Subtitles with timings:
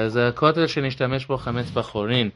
[0.00, 2.30] אז הכותל שנשתמש בו חמץ בחורין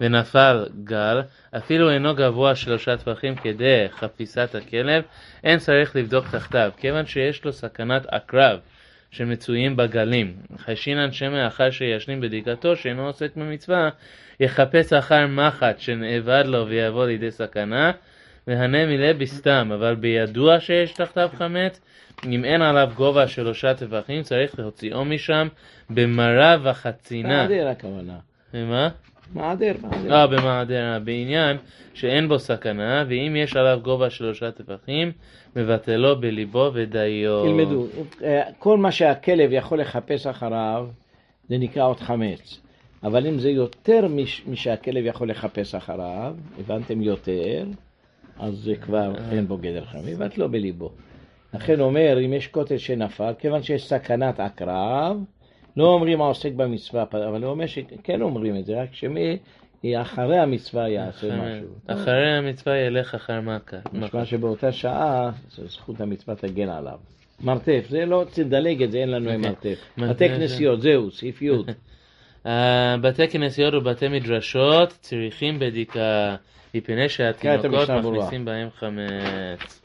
[0.00, 1.20] ונפל גל,
[1.56, 5.02] אפילו אינו גבוה שלושה טפחים כדי חפיסת הכלב,
[5.44, 8.58] אין צריך לבדוק תחתיו, כיוון שיש לו סכנת עקרב
[9.10, 10.34] שמצויים בגלים.
[10.58, 13.88] חשינן שמא אחר שישלים בדיקתו שאינו עוסק במצווה,
[14.40, 17.92] יחפש אחר מחט שנאבד לו ויבוא לידי סכנה,
[18.46, 21.80] והנה מילא בסתם, אבל בידוע שיש תחתיו חמץ,
[22.24, 25.48] אם אין עליו גובה שלושה טפחים, צריך להוציאו משם
[25.90, 27.42] במרה וחצינה.
[27.42, 28.18] מעדר הכוונה.
[28.54, 28.88] ומה?
[29.34, 30.14] מעדר, מעדר.
[30.14, 31.56] אה, במעדר, בעניין
[31.94, 35.12] שאין בו סכנה, ואם יש עליו גובה שלושה טפחים,
[35.56, 37.42] מבטלו בליבו ודיו.
[37.44, 37.86] תלמדו,
[38.24, 40.88] אה, כל מה שהכלב יכול לחפש אחריו,
[41.48, 42.60] זה נקרא עוד חמץ.
[43.02, 47.64] אבל אם זה יותר מש- משהכלב יכול לחפש אחריו, הבנתם יותר,
[48.40, 50.90] אז זה כבר אין בו גדר חמץ, יבטלו בליבו.
[51.54, 55.16] לכן אומר, אם יש כותל שנפל, כיוון שיש סכנת עקרב,
[55.76, 59.38] לא אומרים העוסק במצווה, אבל הוא אומר שכן אומרים את זה, רק שמי
[59.86, 61.68] אחרי המצווה יעשה משהו.
[61.86, 63.76] אחרי המצווה ילך אחר מכה.
[63.92, 65.30] משמע שבאותה שעה,
[65.66, 66.98] זכות המצווה תגן עליו.
[67.40, 69.78] מרתף, זה לא, תדלג את זה, אין לנו עם מרתף.
[69.96, 71.50] מרתף בתי כנסיות, זהו, סעיף י'.
[72.46, 76.36] אה, בתי כנסיות ובתי מדרשות צריכים בדיקה,
[76.74, 78.18] מפני שהתינוקות המשנה ברורה.
[78.18, 79.80] מכניסים בהם חמץ.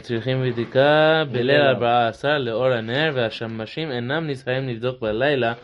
[0.00, 5.54] צריכים בדיקה בליל ארבעה עשר לאור הנר, והשמשים אינם נזהרים לבדוק בלילה,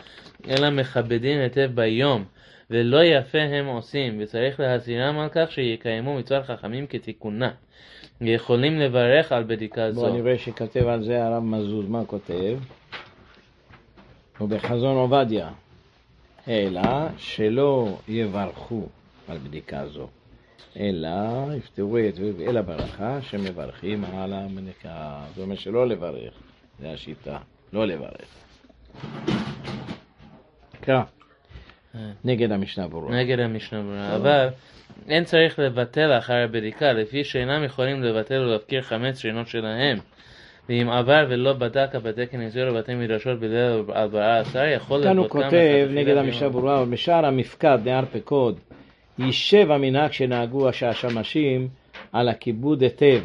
[0.48, 2.24] אלא מכבדים היטב ביום,
[2.70, 7.50] ולא יפה הם עושים, וצריך להזהירם על כך שיקיימו מצוות חכמים כתיקונה.
[8.20, 10.08] יכולים לברך על בדיקה בוא, זו.
[10.08, 12.58] אני רואה שכתב על זה הרב מזוז, מה כותב?
[14.38, 15.48] הוא בחזון עובדיה,
[16.48, 16.82] אלא
[17.18, 18.88] שלא יברכו
[19.32, 20.08] על בדיקה זו,
[20.76, 21.08] אלא
[21.56, 22.14] יפתרו את
[22.48, 25.20] אל הברכה שמברכים על המנקה.
[25.34, 26.34] זאת אומרת שלא לברך,
[26.80, 27.38] זה השיטה,
[27.72, 28.28] לא לברך.
[30.80, 31.02] קרא,
[32.24, 33.16] נגד המשנה ברורה.
[33.16, 34.48] נגד המשנה ברורה, אבל
[35.08, 39.98] אין צריך לבטל אחר הבדיקה, לפי שאינם יכולים לבטל ולהפקיר חמץ שאינו שלהם.
[40.68, 45.88] ואם עבר ולא בדק הבתי כנסיות ובתי מדרשות בליל ארבעה עשר, יכול כאן הוא כותב
[45.90, 46.16] נגד.
[46.16, 48.60] המשנה ברורה, ובשער המפקד, נהר פקוד,
[49.18, 51.68] יישב המנהג שנהגו השמשים
[52.12, 53.22] על הכיבוד היטב,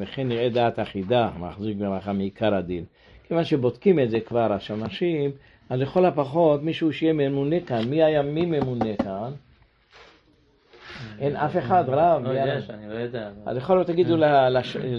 [0.00, 2.84] וכן נראה דעת אחידה, מחזיק במלאכה מעיקר הדין.
[3.28, 5.30] כיוון שבודקים את זה כבר השמשים,
[5.70, 7.88] אז לכל הפחות מישהו שיהיה ממונה כאן.
[7.88, 9.32] מי היה מי ממונה כאן?
[11.18, 12.22] אין אף אחד, רב.
[12.24, 13.30] לא, יש, אני לא יודע.
[13.46, 14.16] אז יכול להיות תגידו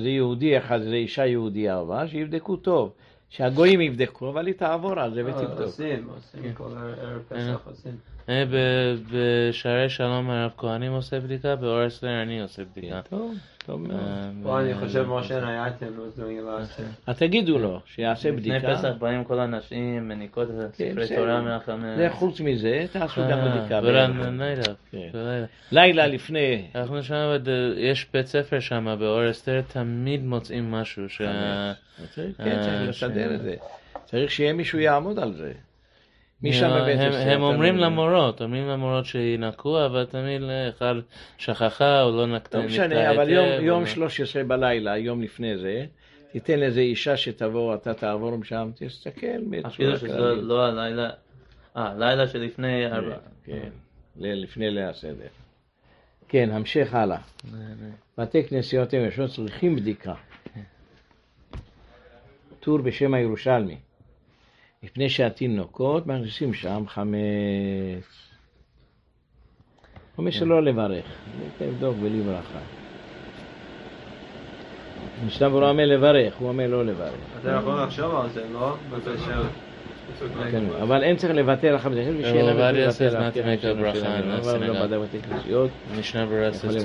[0.02, 2.94] זה יהודי אחד, זה אישה יהודייה, אבל שיבדקו טוב.
[3.30, 5.60] שהגויים יבדקו, אבל היא תעבור על זה ותבדוק.
[5.60, 8.17] עושים, עושים כל ערב פסח עושים.
[8.30, 13.02] אה, ב- בשערי שלום הרב כהנים עושה בדיקה, באור אסלר אני עושה בדיקה.
[13.10, 14.00] טוב, טוב מאוד.
[14.00, 15.40] אה, פה אני חושב משה
[16.42, 16.84] last year.
[17.08, 18.76] אז תגידו לו, שיעשה לפני בדיקה.
[18.76, 21.16] פסח באים כל הנשים, מניקות את כן, ספרי.
[21.16, 21.98] תורה מהחמץ.
[21.98, 23.82] זה חוץ מזה, תעשו גם אה, בדיקה.
[23.82, 25.10] בלילה, כן.
[25.72, 27.38] לילה לפני, אנחנו שם,
[27.78, 31.04] יש בית ספר שם באור אסתר, תמיד מוצאים משהו
[32.38, 33.56] כן, צריך לסדר את זה.
[34.06, 35.52] צריך שיהיה מישהו יעמוד על זה.
[36.42, 40.96] מי שם הם- הם- אומרים לא- למורות, אומרים למורות שינקו, אבל תמיד אחד
[41.38, 45.86] שכחה או לא נקטה לא משנה, אבל יום- יום או- 13 בלילה, יום לפני זה,
[46.32, 49.28] תיתן לאיזה אישה שתבוא, אתה תעבור משם, תסתכל
[49.68, 50.44] אפילו שזה כללית.
[50.44, 51.10] לא הלילה,
[51.78, 53.16] אה, לילה שלפני ארבע.
[53.46, 53.70] כן,
[54.20, 55.28] לפני ליל הסדר.
[56.28, 57.18] כן, המשך הלאה.
[58.18, 60.14] בתי כנסיות הם צריכים בדיקה.
[62.60, 63.78] טור בשם הירושלמי.
[64.88, 68.28] מפני שהתינוקות מכניסים שם חמץ.
[70.18, 71.06] אומר שלא לברך,
[71.58, 72.60] תבדוק בלי ברכה.
[75.26, 77.38] משנה ברורה אומר לברך, הוא אומר לא לברך.
[77.42, 78.76] אתה יכול לחשוב על זה, לא?
[80.52, 81.82] כן, אבל אין צריך לבטל the
[82.52, 82.76] אבל
[84.26, 84.84] לא synagogue.
[84.84, 85.70] בדק בתי כנסיות.
[86.00, 86.80] משנה ברורה לבטל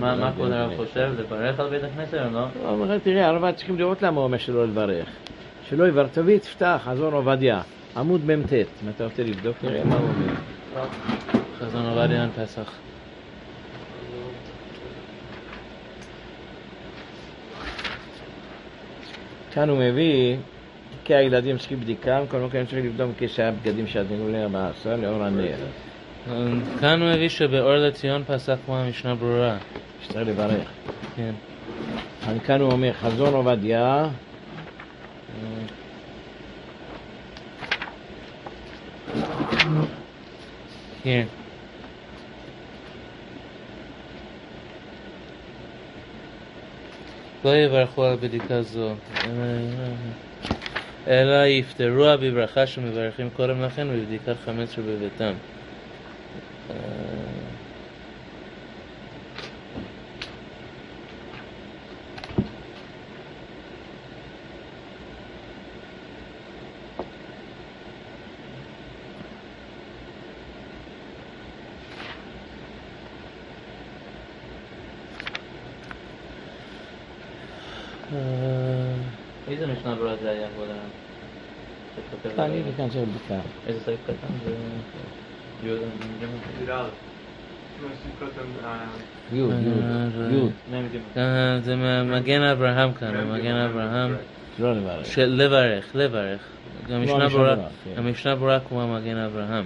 [0.00, 1.12] מה כבוד הרב חושב?
[1.18, 2.40] לברך על בית הכנסת או לא?
[2.40, 5.08] הוא אומר, תראה, הרב צריכים לראות למה הוא אומר שלא לברך.
[5.68, 7.62] שלא יברך, תביא, תפתח, חזון עובדיה,
[7.96, 10.32] עמוד מ"ט, אם אתה רוצה לבדוק, תראה מה הוא אומר.
[11.58, 12.85] חזון עובדיה על פסח.
[19.56, 20.36] כאן הוא מביא,
[21.04, 25.56] כי הילדים צריכים בדיקה, כל מקום צריך לבדוק כיסא הבגדים שעדינו להם בעשר, לאור הנר.
[26.80, 29.56] כאן הוא מביא שבאור לציון פסק כמו המשנה ברורה.
[30.02, 30.68] שצריך לברך.
[31.16, 31.34] כן.
[32.46, 34.08] כאן הוא אומר, חזון עובדיה,
[41.02, 41.24] כן.
[47.44, 48.94] לא יברכו על בדיקה זו.
[51.08, 55.32] אלא יפטרוה בברכה שמברכים קודם לכן ובבדיקת חמץ שבביתם.
[79.60, 80.78] איזה משנה ברורה זה היה, כבוד הרב?
[81.96, 83.40] שכותב אני על- אכנס לבדיקה.
[83.66, 84.50] איזה סעיף קטן זה?
[85.64, 85.84] יהודה,
[89.32, 89.42] י', י',
[90.36, 94.14] י', כאן זה מגן אברהם כאן, מגן אברהם,
[94.58, 95.06] לא לברך.
[95.06, 95.42] של
[95.94, 96.42] לברך,
[97.96, 99.64] המשנה ברורה, כמו מגן אברהם.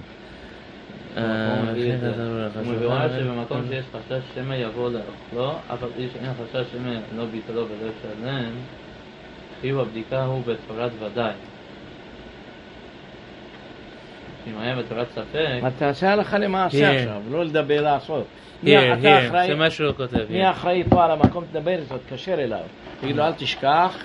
[1.17, 2.11] אה, הוא מביא את זה.
[2.11, 2.73] וכן, הוא חשוב.
[2.75, 7.67] מבואר שבמקום שיש חשש שמא יבוא לאכלו, אף על פי שאין חשש שמא לא ביטלו
[7.69, 8.51] ולא שלם,
[9.61, 11.33] חיוב הבדיקה הוא בצורת ודאי.
[14.47, 16.99] אם היה בצורת ספק, מה תעשה הלכה למעשה Here.
[16.99, 18.25] עכשיו, לא לדבר לעשות.
[18.63, 20.19] אתה זה מה שהוא כותב.
[20.31, 20.51] מי here.
[20.51, 22.61] אחראי פה על המקום, תדבר איתו, תתקשר אליו.
[23.01, 23.99] תגיד לו, אל תשכח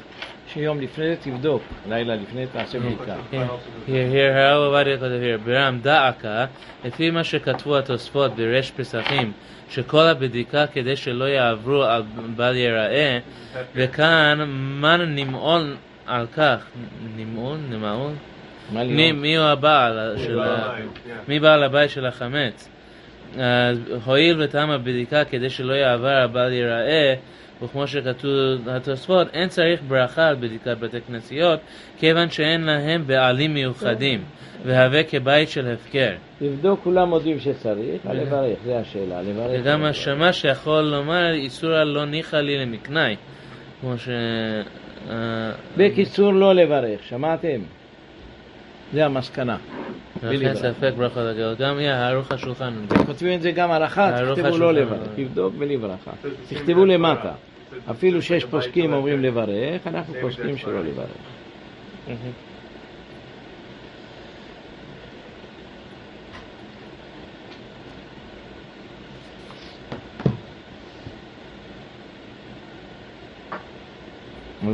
[0.47, 3.15] שיום לפני זה תבדוק, לילה לפני תעשה בדיקה.
[3.87, 6.45] הרב עובדיה כותב here, ברם דאקה,
[6.85, 9.31] לפי מה שכתבו התוספות בריש פסחים,
[9.69, 12.03] שכל הבדיקה כדי שלא יעברו על
[12.35, 13.19] בל ייראה,
[13.75, 15.75] וכאן מה נמעול
[16.05, 16.65] על כך?
[17.17, 17.57] נמעול?
[17.69, 18.11] נמעול?
[18.73, 19.11] מה מי?
[19.11, 20.75] מי הוא הבעל של ה...
[21.27, 22.69] מי בעל הבית של החמץ?
[24.05, 27.15] הואיל ותם הבדיקה כדי שלא יעבר הבל ייראה,
[27.63, 31.59] וכמו שכתוב התוספות, אין צריך ברכה על בדיקת בתי כנסיות,
[31.97, 34.23] כיוון שאין להם בעלים מיוחדים,
[34.65, 36.11] והווה כבית של הפקר.
[36.41, 39.61] לבדוק, כולם מודים שצריך, על לברך, זה השאלה, לברך.
[39.61, 39.83] וגם.
[39.83, 43.15] השמש שיכול לומר, איסורא לא ניחא לי למקנאי,
[43.81, 44.09] כמו ש...
[45.09, 47.59] אה, בקיצור, לא לברך, שמעתם?
[48.93, 49.57] זה המסקנה.
[50.15, 51.57] לכן בלי ספק ברכה לגאות.
[51.57, 52.73] גם יהיה ערוך השולחן.
[53.05, 54.57] כותבים את זה גם על אחת, תכתבו.
[54.57, 56.11] לא לברך, תבדוק בלי ברכה.
[56.49, 57.31] תכתבו למטה.
[57.91, 61.07] אפילו שיש פוסקים אומרים לברך, אנחנו פוסקים שלא לברך.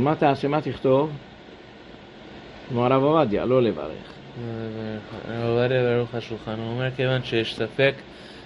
[0.02, 1.10] מה תעשה, מה תכתוב?
[2.68, 4.12] כמו הרב עובדיה, לא לברך.
[5.28, 7.94] הרב עובדיה ברוך השולחן, הוא אומר כיוון שיש ספק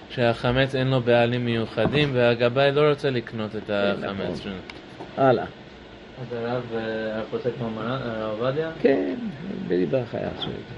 [0.09, 4.51] שהחמץ אין לו בעלים מיוחדים והגבאי לא רוצה לקנות את החמץ שלו.
[5.17, 5.45] הלאה.
[6.21, 9.15] אז הרב אה, פוסק כמו מרן, הרב עובדיה, כן,
[9.67, 10.77] בלי ברכה יעשו את זה.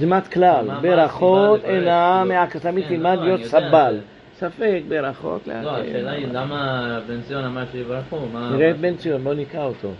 [0.00, 1.64] זמת כלל, ברכות?
[1.64, 3.98] אינה כן, תלמד לא, להיות סבל.
[4.38, 5.46] ספק, ברכות.
[5.46, 8.50] לא, השאלה היא למה בן ציון אמר שיברכו, מה...
[8.50, 9.92] נראה את בן ציון, בוא נקרא אותו.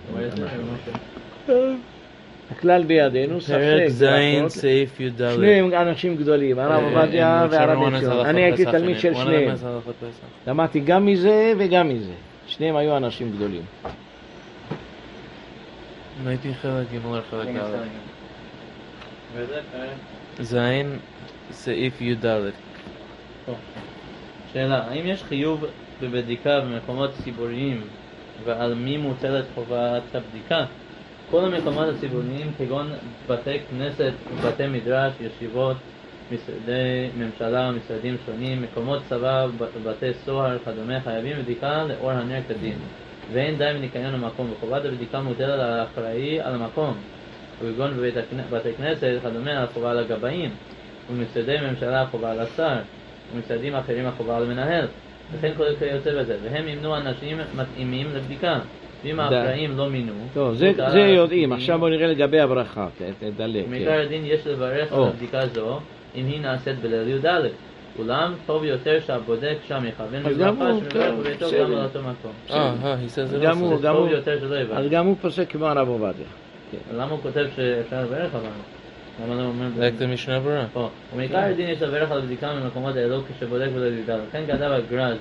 [2.51, 4.51] הכלל בידינו, ספק, פרק ז' ברכות.
[4.51, 5.31] סעיף י"ד.
[5.35, 8.27] שניהם אנשים גדולים, הרב אה, עובדיה אה, והרב בן ציון.
[8.27, 9.57] אני הייתי תלמיד של שניהם.
[10.47, 12.13] למדתי גם מזה וגם מזה.
[12.47, 13.63] שניהם היו אנשים גדולים.
[16.27, 17.49] הייתי חלק ג' חלק
[20.41, 20.57] ז'
[21.51, 22.27] סעיף י"ד.
[24.53, 25.65] שאלה, האם יש חיוב
[26.03, 27.81] בבדיקה במקומות ציבוריים
[28.45, 30.65] ועל מי מוטלת חובת הבדיקה?
[31.31, 32.91] כל המקומות הציבוריים כגון
[33.29, 34.13] בתי כנסת,
[34.45, 35.77] בתי מדרש, ישיבות,
[36.33, 39.47] משרדי ממשלה, משרדים שונים, מקומות צבא,
[39.85, 42.79] בתי סוהר וכדומה חייבים בדיקה לאור הנר כדין.
[43.33, 46.95] ואין די בניקיון המקום וחובת הבדיקה מוטלת על האחראי על המקום.
[47.63, 50.51] וכגון בבית הכנ- בתי כנסת וכדומה החובה על הגבאים
[51.11, 52.77] ומשרדי ממשלה החובה על השר
[53.35, 54.87] ומשרדים אחרים החובה על המנהל
[55.33, 58.59] וכן כל כיוצא בזה והם ימנו אנשים מתאימים לבדיקה
[59.05, 59.21] ואם.
[59.21, 62.89] האחראים לא מינו טוב, זה זה יודעים, עכשיו בואו נראה לגבי הברכה.
[63.19, 63.65] תדלג.
[63.65, 63.71] כן.
[63.71, 64.93] מעיקר הדין יש לברך.
[64.93, 65.81] על הבדיקה זו
[66.17, 67.27] אם היא נעשית בליל י"ד
[67.99, 71.47] אולם טוב יותר שהבודק שם יכוון בברכה הוא, שמברך בביתו.
[71.61, 73.59] גם על אותו מקום אה, אה, he says it גם.
[73.59, 74.17] הוא, זה גם טוב הוא.
[74.17, 76.27] יותר שלא יברך אז גם הוא פוסק כמו הרב עובדיה.
[76.95, 78.49] למה הוא כותב שאפשר לברך אבל?
[79.25, 79.69] למה לא אומר?
[79.77, 80.67] Like the משנה ברורה.
[80.73, 80.89] פה.
[81.15, 85.17] ומעיקר הדין יש לברך על הבדיקה במקומות האלו כשבודק בליל י"ד לכן כתב הגרז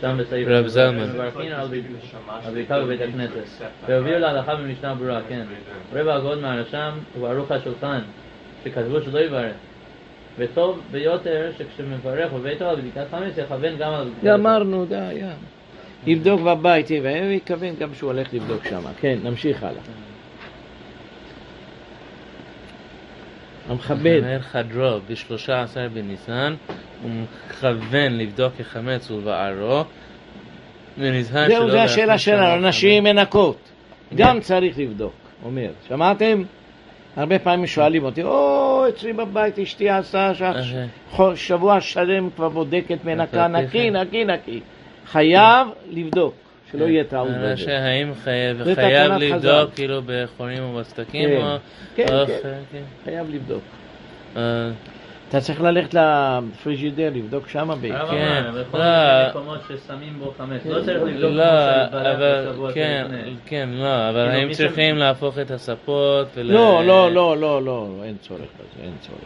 [0.00, 1.10] שם בסעיף רב זלמן.
[1.10, 1.68] מברכים על
[2.44, 5.44] הבדיקה בבית הכנסת והביאו להלכה במשנה ברורה, כן
[5.92, 8.00] רבע הגוד מהרשם וברוך השולחן
[8.64, 9.52] שכתבו שלא יברך
[10.38, 15.26] וטוב ביותר שכשמברך בביתו על בדיקת חמץ יכוון גם על בדיקת גמרנו, די, יא.
[16.06, 18.82] יבדוק בבית, ויכוון גם שהוא הולך לבדוק שם.
[19.00, 19.82] כן, נמשיך הלאה.
[23.68, 26.54] המכבד, מנהל חדרו בשלושה עשר בניסן,
[27.02, 27.10] הוא
[27.50, 29.82] מכוון לבדוק כחמץ ולבערו,
[30.98, 32.68] ונזהר שלא זהו, זה השאלה שלנו.
[32.68, 33.56] נשים מנקות.
[34.14, 35.12] גם צריך לבדוק.
[35.44, 36.42] אומר, שמעתם?
[37.16, 40.86] הרבה פעמים שואלים אותי, או, אצלי בבית אשתי עשה אוקיי.
[41.10, 43.90] חו- שבוע שלם כבר בודקת מנקה, נקי.
[43.90, 44.60] נקי, נקי.
[45.06, 46.34] חייב לבדוק,
[46.72, 47.56] שלא יהיה טעות אה, בזה.
[47.56, 48.60] שהאם חייב
[49.12, 49.66] לבדוק חז"ל.
[49.74, 51.56] כאילו בחורים או בסדקים כן.
[51.94, 52.58] כן, או- כן.
[52.72, 52.82] כן.
[53.04, 53.62] חייב לבדוק.
[54.36, 54.68] אה,
[55.28, 57.84] אתה צריך ללכת לפריג'ידר, לבדוק שמה ב...
[57.84, 58.50] הרב כן, לא.
[58.50, 63.06] מיני מקומות ששמים בו חמץ, לא צריך לבדוק כמו לא, אבל בשבוע כן.
[63.46, 66.26] כן, לא, אבל כאילו, האם ש- צריכים להפוך את הספות?
[66.36, 69.18] ול- לא, לא, לא, לא, לא, אין צורך בזה, אין צורך.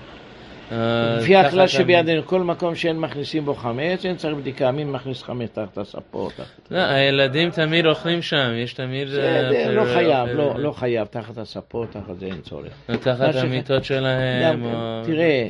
[0.73, 4.85] אה, לפי הכלל תחת שבידינו, כל מקום שאין מכניסים בו חמץ, אין צריך בדיקה מי
[4.85, 6.33] מכניס חמץ תחת הספות.
[6.37, 9.09] תחת- לא, הילדים תמיד אוכלים שם, יש תמיד...
[9.15, 12.73] אה, לא פר- חייב, לא לא חייב תחת הספות, תחת זה אין צורך.
[13.01, 14.65] תחת מה ש- המיטות שלהם.
[15.05, 15.49] תראה,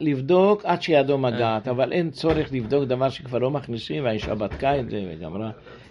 [0.00, 4.90] לבדוק עד שידו מגעת, אבל אין צורך לבדוק דבר שכבר לא מכניסים, והאישה בדקה את
[4.90, 5.50] זה וגמרה.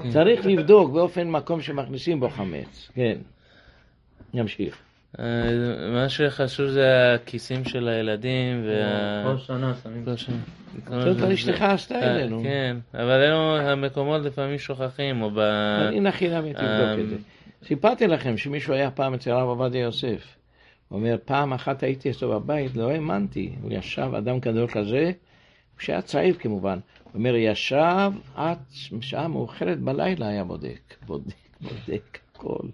[0.09, 3.17] צריך לבדוק באופן מקום שמכניסים בו חמץ, כן.
[4.33, 4.77] נמשיך.
[5.19, 5.23] אה,
[5.93, 9.23] מה שחשוב זה הכיסים של הילדים וה...
[9.23, 10.05] כל שנה שמים.
[10.05, 10.35] כל שנה.
[10.87, 12.43] אותו דבר אשתך עשתה אה, אלינו.
[12.43, 15.39] כן, אבל אלו המקומות לפעמים שוכחים, או ב...
[15.39, 17.15] אני נכי נמי תבדוק את זה.
[17.63, 20.35] סיפרתי לכם שמישהו היה פעם אצל הרב עובדיה יוסף.
[20.87, 23.55] הוא אומר, פעם אחת הייתי אצלו בבית, לא האמנתי.
[23.61, 25.11] הוא ישב, אדם גדול כזה,
[25.77, 26.79] כשהיה צעיר כמובן.
[27.03, 28.57] הוא אומר, ישב עד
[29.01, 30.95] שעה מאוחרת בלילה היה בודק.
[31.05, 32.67] בודק, בודק, הכל.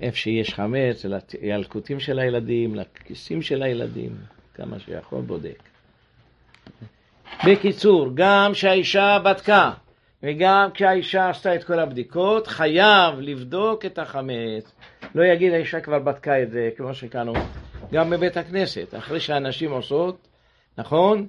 [0.00, 1.06] איפה שיש חמץ,
[1.42, 4.16] לילקוטים של הילדים, לכיסים של הילדים,
[4.54, 5.62] כמה שיכול בודק.
[7.46, 9.72] בקיצור, גם כשהאישה בדקה
[10.22, 14.72] וגם כשהאישה עשתה את כל הבדיקות, חייב לבדוק את החמץ.
[15.14, 17.46] לא יגיד האישה כבר בדקה את זה, כמו שכאן אומרים.
[17.92, 20.28] גם בבית הכנסת, אחרי שהנשים עושות,
[20.78, 21.26] נכון?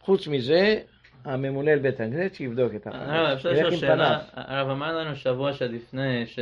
[0.00, 0.78] חוץ מזה,
[1.24, 3.36] הממונה על בית הכנסת שיבדוק את הרב, החמץ.
[3.36, 4.18] אפשר לשאול שאלה.
[4.34, 6.40] הרב אמר לנו שבוע שלפני, ש-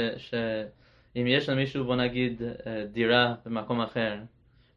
[1.14, 4.14] שאם יש למישהו, בוא נגיד, אה, דירה במקום אחר,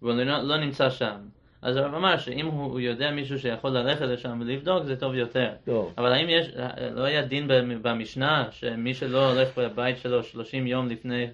[0.02, 1.16] והוא לא לא נמצא שם,
[1.62, 5.50] אז הרב אמר שאם הוא יודע מישהו שיכול ללכת לשם ולבדוק, זה טוב יותר.
[5.66, 5.94] טוב.
[5.98, 6.48] אבל האם יש,
[6.96, 11.28] לא היה דין במ- במשנה, שמי שלא הולך בבית שלו 30 יום לפני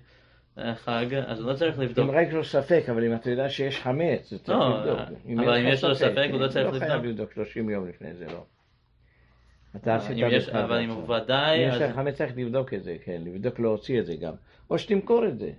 [0.58, 2.10] אה, חג, אז הוא לא צריך לבדוק.
[2.10, 5.00] אם רק לו ספק, אבל אם אתה יודע שיש חמץ, זה צריך לא, לבדוק.
[5.40, 7.06] אבל אם יש לו ספק, הוא לא צריך לא חייב לבדוק.
[7.06, 8.44] לבדוק 30 יום לפני זה, לא.
[9.76, 12.96] אתה עשית יש- בעצמך אבל אם ודאי, אם יש לך חמץ צריך לבדוק את זה,
[13.06, 14.34] כן, לבדוק להוציא את זה גם.
[14.70, 15.52] או שתמכור את זה.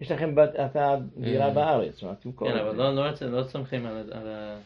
[0.00, 1.50] יש לכם, בת- אתה דירה אה.
[1.50, 2.76] בארץ, מה, תמכור כן, את אבל זה.
[2.82, 4.56] לא- לא רוצה- לא סומכים על ה- על ה...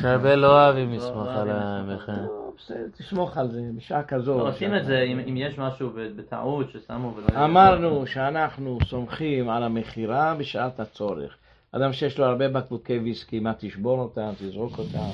[0.00, 1.48] שהרבה לא אוהבים לא לסמוך על.
[1.50, 2.14] המחיר.
[2.14, 4.38] לא, בסדר, תסמוך על זה, בשעה כזו.
[4.38, 7.44] לא, עושים את זה אם יש משהו ב- בטעות ששמו ולא...
[7.44, 11.36] אמרנו שאנחנו סומכים על המכירה בשעת הצורך.
[11.72, 15.10] אדם שיש לו הרבה בקבוקי ויסקי, מה תשבור אותם, תזרוק אותם.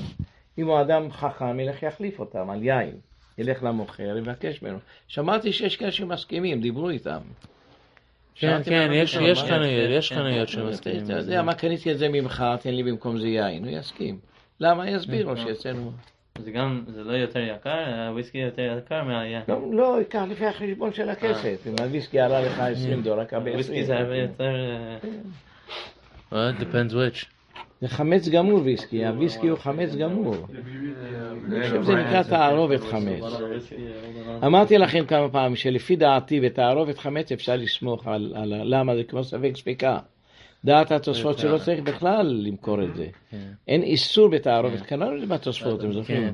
[0.61, 2.95] אם הוא אדם חכם, ילך יחליף אותם על יין.
[3.37, 4.77] ילך למוכר, יבקש ממנו.
[5.07, 7.19] שמעתי שיש כאלה שמסכימים, דיברו איתם.
[8.35, 9.43] כן, כן, יש פתאום, יש?
[9.43, 11.13] חנויות, יש כן, חנויות אתה שמסכימים אתה.
[11.13, 14.19] יודע, מה קניתי את זה ממך, תן לי במקום זה יין, הוא יסכים.
[14.59, 14.89] למה?
[14.89, 15.91] יסביר לו שאצלנו...
[16.39, 18.07] זה גם, זה לא יותר יקר?
[18.07, 19.41] הוויסקי יותר יקר מהיין.
[19.47, 21.67] לא, לא, ייקח לפי החשבון של הכסף.
[21.67, 23.55] אם הוויסקי עלה לך 20 דולר, קבל 20.
[23.55, 24.43] וויסקי זה הרבה יותר...
[24.43, 25.09] אה,
[26.31, 27.25] Well, it depends which.
[27.81, 30.35] זה חמץ גמור ויסקי, הוויסקי הוא חמץ גמור.
[31.45, 33.23] אני חושב שזה נקרא תערובת חמץ.
[34.45, 39.23] אמרתי לכם כמה פעמים שלפי דעתי בתערובת חמץ אפשר לסמוך על, על למה זה כמו
[39.23, 39.99] ספק ספיקה.
[40.65, 43.07] דעת התוספות שלא צריך בכלל למכור את זה.
[43.31, 43.37] כן.
[43.67, 46.33] אין איסור בתערובת, קראנו את זה בתוספות, אתם כן, זוכרים?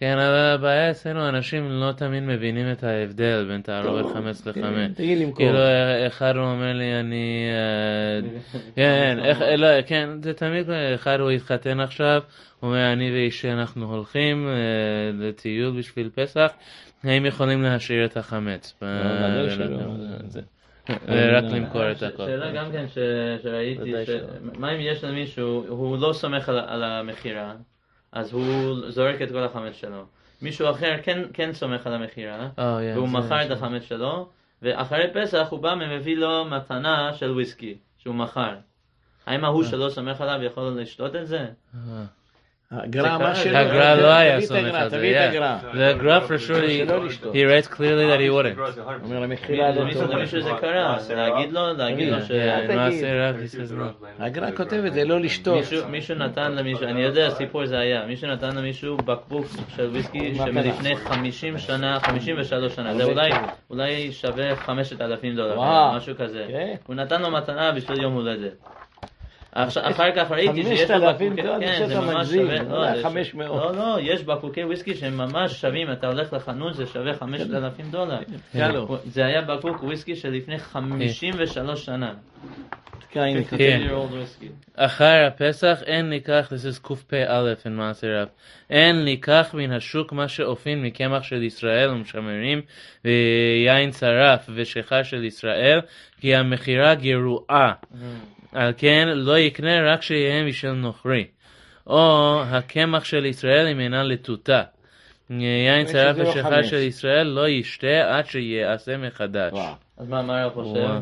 [0.00, 4.90] כן, אבל הבעיה אצלנו, אנשים לא תמיד מבינים את ההבדל בין תערובת חמץ לחמץ.
[4.96, 5.36] תגיד למכור.
[5.36, 5.58] כאילו,
[6.06, 7.46] אחד הוא אומר לי, אני...
[7.50, 9.18] אה, כן,
[9.56, 12.22] לא, כן, זה תמיד, אחד הוא התחתן עכשיו,
[12.60, 14.52] הוא אומר, אני ואישי אנחנו הולכים אה,
[15.28, 16.50] לטיול בשביל פסח,
[17.04, 18.74] האם יכולים להשאיר את החמץ?
[21.08, 22.26] ורק למכור את הכל.
[22.26, 22.84] שאלה גם כן
[23.42, 23.92] שראיתי.
[24.58, 27.52] מה אם יש למישהו, הוא לא סומך על- על המכירה,
[28.12, 28.44] אז הוא
[28.90, 30.04] זורק את כל החמץ שלו.
[30.42, 32.62] מישהו אחר כן- כן סומך על המכירה, Oh, yeah,
[32.96, 34.28] והוא זה- מכר את החמץ שלו,
[34.62, 38.54] ואחרי פסח הוא בא ומביא לו מתנה של וויסקי, שהוא מכר.
[39.26, 41.38] האם ההוא שלא סומך עליו יכול לשתות את זה?
[41.38, 42.04] אה.
[42.70, 43.58] הגר"א, זה מה קרה, שלא...
[43.58, 45.36] הגר"א תביא לא היה את סומך הגר"א, על זה, תביא את yeah.
[45.36, 45.56] הגר"א.
[45.72, 47.34] The graph for sure, he, לשתות.
[47.34, 48.80] he writes clearly that he wouldn't.
[49.04, 50.10] אומר למכירה לא למישהו טוב.
[50.10, 52.30] למישהו זה קרה, להגיד לו, להגיד לו ש...
[52.30, 52.76] Yeah, תגיד.
[52.76, 54.06] מעשה רב, he says no.
[54.18, 55.56] הגר"א כותב את זה, לא לשתות.
[55.56, 59.46] מישהו, מישהו נתן למישהו, אני יודע, סיפור זה היה, מישהו נתן למישהו בקבוק
[59.76, 63.70] של וויסקי מה שמלפני 50 שנה, 53 שנה, זה הרבה אולי, כסף.
[63.70, 65.96] אולי שווה 5,000 דולר, וואו.
[65.96, 66.46] משהו כזה.
[66.86, 68.52] הוא נתן לו מתנה בשביל יום הולדת.
[69.62, 73.00] עכשיו- אחר כך ראיתי שיש לו אלפים בקבוקי, כן, זה ממש שווה, אולי לא, זה
[73.00, 73.46] ש- 500.
[73.48, 78.18] לא, לא, יש בקבוקי וויסקי שהם ממש שווים, אתה הולך לחנות, זה שווה 5,000 דולר.
[78.54, 78.80] יאללה.
[79.04, 82.12] זה היה בקבוק וויסקי של לפני 53 שנה.
[83.10, 83.42] כן.
[83.44, 83.58] כתוב.
[83.58, 84.46] 50 year old whiskey.
[84.76, 88.28] אחר הפסח אין ניקח, this is קפ"א in מעשר רב,
[88.70, 92.60] אין ניקח מן השוק מה שאופין מקמח של ישראל ומשמרים
[93.04, 95.80] ויין צרף ושיכר של ישראל,
[96.20, 97.72] כי המכירה גרועה,
[98.52, 101.24] על כן לא יקנה רק שיהיה משל נוכרי,
[101.86, 104.62] או הקמח של ישראל אם אינה לטוטה.
[105.30, 106.62] יין צרף שזה לא.
[106.62, 109.52] של ישראל לא ישתה עד שיעשה מחדש.
[109.52, 109.74] וואו.
[109.98, 110.98] אז מה מריה חושב?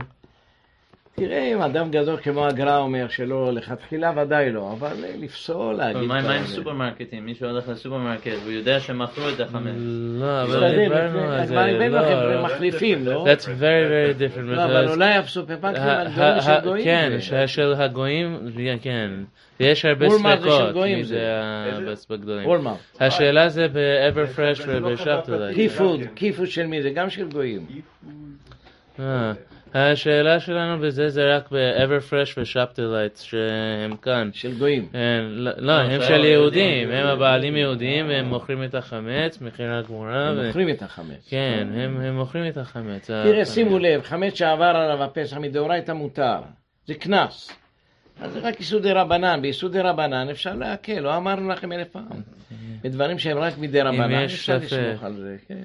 [1.17, 6.03] תראה, אם אדם גדול כמו הגר"א אומר שלא, לכתחילה ודאי לא, אבל לפסול, להגיד...
[6.03, 6.45] מה עם.
[6.45, 7.27] סופרמרקטים?
[7.27, 9.73] מישהו הולך לסופרמרקט והוא יודע שמכרו את החמץ.
[10.21, 11.55] לא, אבל דיברנו לפני- על זה.
[11.89, 13.25] לכם, לא, הם מחליפים, לא?
[13.27, 14.41] That's very very different.
[14.41, 16.85] לא, אבל אולי הסופרמרקטים ה- הגדולים של גויים.
[16.85, 17.13] כן,
[17.47, 18.39] של הגויים,
[18.83, 19.11] כן.
[19.61, 21.15] ויש הרבה ספקות גויים מי זה.
[21.15, 21.33] זה
[21.91, 22.47] ה- בגדולים.
[22.49, 22.77] וולמארט.
[23.01, 25.55] השאלה זה ב-Everfresh ובשפטולייט.
[25.57, 26.91] Key Food, Key Food של מי זה?
[26.91, 27.67] גם של גויים.
[29.77, 34.31] השאלה שלנו בזה זה רק ב-Everfresh ושפטולייט שהם כאן.
[34.33, 34.89] של גויים.
[34.93, 36.71] כן, לא, לא, הם של של היהודים.
[36.71, 40.29] יהודים, הם הבעלים יהודים והם מוכרים את החמץ, מכירה גמורה.
[40.29, 41.27] הם ו- מוכרים את החמץ.
[41.29, 43.07] כן, הם הם מוכרים את החמץ.
[43.07, 43.45] תראה.
[43.45, 46.39] שימו לב, חמץ שעבר עליו הפסח מדאורייתא מותר.
[46.87, 47.51] זה קנס.
[48.21, 52.21] אז זה רק איסודי רבנן, באיסודי רבנן אפשר להקל, לא אמרנו לכם אלף פעם.
[52.83, 54.73] בדברים שהם רק מדי רבנן, אפשר ספק.
[54.73, 55.65] לסמוך על זה, כן.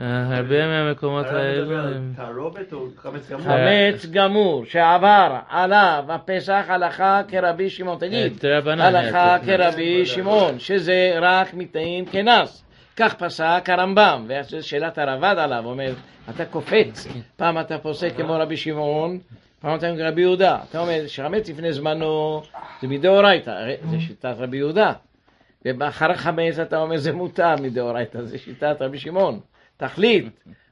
[0.00, 2.12] אה, הרבה מהמקומות האלו על הם...
[2.16, 3.44] תערובת או חמץ גמור?
[3.44, 9.36] חמץ גמור שעבר עליו הפסח הלכה כרבי שמעון, תגיד, אה, הלכה.
[9.46, 12.64] כרבי שמעון, שזה רק מטעין כנס.
[12.96, 15.92] כך פסק הרמב"ם, וזו שאלת הרב"ד עליו, אומר,
[16.30, 19.18] אתה קופץ, פעם אתה פוסק כמו רבי שמעון,
[19.60, 20.58] פעם אתה כמו רבי יהודה.
[20.70, 22.42] אתה אומר, שחמץ לפני זמנו
[22.80, 24.92] זה מדאורייתא, הרי זה שיטת רבי יהודה.
[25.64, 29.40] ואחר חמץ אתה אומר זה מותר מדאורייתא, זה שיטת רבי שמעון.
[29.76, 30.24] תחליט,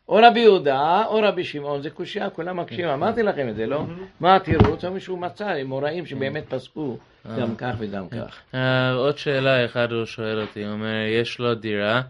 [0.09, 3.85] או רבי יהודה או רבי שמעון, זה קושייה, כולם מקשים, אמרתי לכם את זה, לא?
[4.21, 4.85] מה התירוץ?
[4.85, 6.99] או מישהו מצא, אמוראים שבאמת פסקו
[7.39, 8.39] גם כך וגם כך.
[8.55, 12.03] אה, עוד שאלה אחד הוא שואל אותי, הוא אומר, יש לו דירה,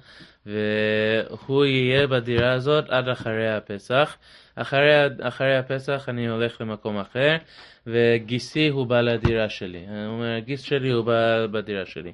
[0.47, 4.17] והוא יהיה בדירה הזאת עד אחרי הפסח.
[4.57, 7.37] אחרי, אחרי הפסח אני הולך למקום אחר,
[7.87, 9.87] וגיסי הוא בא לדירה שלי.
[9.89, 12.13] הוא אומר, הגיס שלי הוא בא בדירה שלי.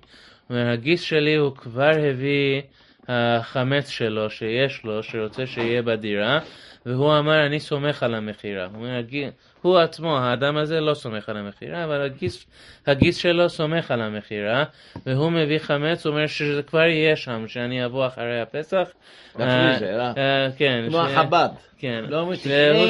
[0.48, 2.62] הוא אומר, הגיס שלי הוא כבר הביא
[3.08, 6.38] החמץ שלו, שיש לו, שרוצה שיהיה בדירה,
[6.86, 8.64] והוא אמר, אני סומך על המכירה.
[8.64, 9.30] הוא אומר, "הגי-
[9.62, 12.46] הוא עצמו, האדם הזה לא סומך על המכירה, אבל הגיס,
[12.86, 14.64] הגיס שלו סומך על המכירה,
[15.06, 18.88] והוא מביא חמץ, הוא אומר שזה כבר יהיה שם, שאני אבוא אחרי הפסח.
[19.34, 20.12] בפריזר, אה?
[20.16, 20.84] אה, כן.
[20.88, 21.48] כמו החב"ד.
[21.78, 22.04] כן.
[22.08, 22.34] לא והוא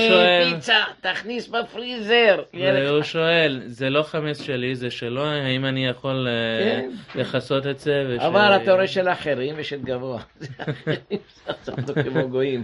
[0.09, 2.43] שואל, פיצה, תכניס בפריזר.
[2.55, 6.81] והוא שואל, זה לא חמץ שלי, זה שלו, האם אני יכול אה,
[7.15, 7.21] כן.
[7.21, 8.17] לכסות את זה?
[8.19, 10.21] אבל אתה רואה של אחרים ושל גבוה.
[11.65, 12.63] זה כמו גויים.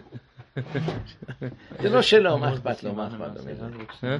[1.82, 4.08] זה לא שלו, מה אכפת לו, מה אכפת לו?
[4.10, 4.16] אה?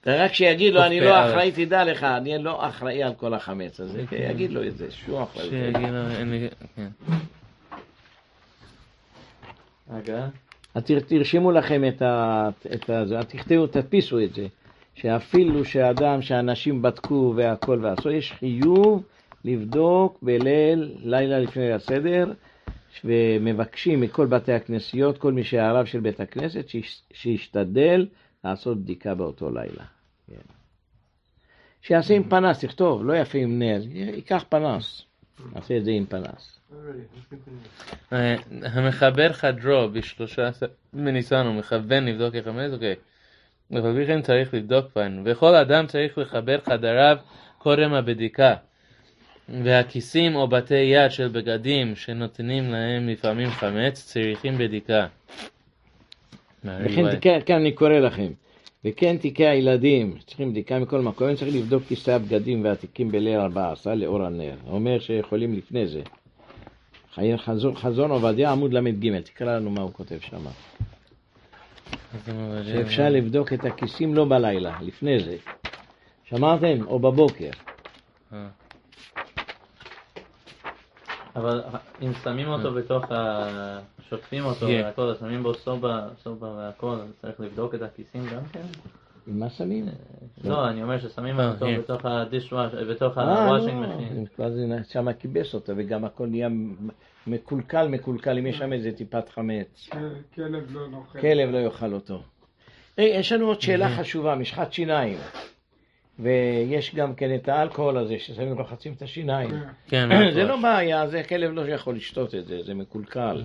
[0.00, 1.28] אתה רק שיגיד לו, אני קופי לא א'.
[1.30, 4.04] אחראי, תדע לך, אני לא אחראי על כל החמץ הזה.
[4.12, 5.48] יגיד לו את זה, שהוא אחראי.
[5.50, 6.48] שיגיד לו, אין לי...
[6.76, 6.88] כן.
[9.94, 10.26] רגע.
[10.74, 12.48] אז תר- תרשמו לכם את ה...
[12.74, 13.06] את ה...
[13.06, 14.46] זה, תכתבו, תדפיסו את זה.
[14.94, 19.02] שאפילו שאדם, שאנשים בדקו והכל ועשו, יש חיוב
[19.44, 22.32] לבדוק בליל, לילה לפני הסדר,
[23.04, 28.06] ומבקשים מכל בתי הכנסיות, כל מי שהרב של בית הכנסת, שיש- שישתדל
[28.44, 29.84] לעשות בדיקה באותו לילה.
[30.26, 30.54] כן.
[31.82, 35.02] שיעשה עם פנס, תכתוב, לא יפה עם נר, ייקח פנס.
[35.54, 36.60] נעשה את זה עם פנס.
[38.12, 42.94] אה, המחבר חדרו בשלושה עשר בניסן הוא מכוון לבדוק איך חמץ, אוקיי.
[43.72, 45.22] אבל על צריך לבדוק פעם.
[45.24, 47.16] וכל אדם צריך לחבר חדריו
[47.58, 48.54] קודם הבדיקה.
[49.48, 55.06] והכיסים או בתי יד של בגדים שנותנים להם לפעמים חמץ צריכים בדיקה.
[56.64, 58.32] וכן תיקי, כאן אני קורא לכם,
[58.84, 64.22] וכן תיקי הילדים, צריכים בדיקה מכל מקום, צריך לבדוק כיסי הבגדים והתיקים בליל 14 לאור
[64.22, 64.56] הנר.
[64.66, 66.02] אומר שיכולים לפני זה.
[67.36, 70.44] חזון, חזון עובדיה עמוד ל"ג, תקרא לנו מה הוא כותב שם.
[72.64, 75.36] שאפשר לבדוק את הכיסים לא בלילה, לפני זה.
[76.24, 76.86] שמעתם?
[76.86, 77.50] או בבוקר.
[81.36, 81.40] אה.
[81.40, 81.62] אבל
[82.02, 83.78] אם שמים אותו בתוך ה...
[84.10, 84.82] שוטפים אותו כן.
[84.84, 88.60] והכל, אז שמים בו סובה, סובה והכל, אז צריך לבדוק את הכיסים גם כן?
[89.26, 89.88] עם מה שמים?
[90.44, 91.78] לא, אני אומר ששמים אה, אותו כן.
[91.78, 93.86] בתוך הדישווש, בתוך אה, הוואשינג
[94.38, 96.48] לא, זה שם כיבס אותו, וגם הכל נהיה
[97.26, 99.88] מקולקל, מקולקל, אם יש שם איזה טיפת חמץ.
[100.34, 101.20] כלב לא נוכל.
[101.20, 102.22] כלב לא יאכל אותו.
[102.98, 105.18] יש לנו עוד שאלה חשובה, משחת שיניים.
[106.18, 109.50] ויש גם כן את האלכוהול הזה, ששמים לוחצים את השיניים.
[109.88, 110.62] כן, זה נכון.
[110.62, 113.42] לא בעיה, זה כלב לא יכול לשתות את זה, זה מקולקל.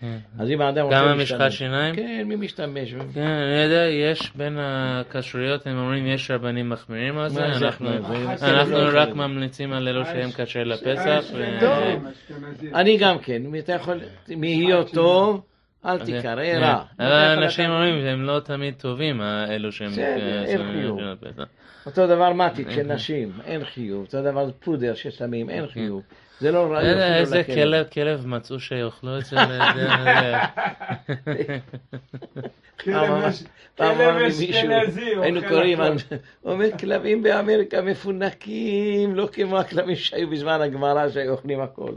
[0.00, 0.18] כן.
[0.38, 1.32] אז אם האדם רוצה גם להשתמש...
[1.32, 1.96] המשחת שיניים?
[1.96, 2.94] כן, מי משתמש?
[3.14, 7.66] כן, אני יודע, יש בין הכשרויות, הם אומרים יש רבנים מחמירים על זה, זה?
[7.66, 7.88] אנחנו
[8.36, 8.46] זה?
[8.66, 9.08] לא רק.
[9.08, 11.24] ממליצים על אלו שהם כשר לפסח.
[12.74, 14.00] אני גם כן, אם אתה יכול,
[14.36, 15.42] מהיות טוב,
[15.86, 16.58] אל תיקרא כן.
[16.62, 16.82] רע.
[16.98, 20.98] אבל אנשים אומרים שהם לא תמיד טובים, אלו שהם בסדר, אה, אין חיוב.
[21.86, 24.04] אותו דבר מתיק של נשים, אין חיוב.
[24.04, 26.02] אותו דבר פודר ששמים, אין חיוב.
[26.40, 26.80] זה לא רע.
[26.80, 27.44] איזה.
[27.44, 29.36] כלב, כלב מצאו שיאכלו את זה.
[32.86, 35.78] לי מישהו, היינו קוראים,
[36.44, 41.92] אומר, כלבים באמריקה מפונקים, לא כמו הכלבים שהיו בזמן הגמרא שהיו אוכלים הכל.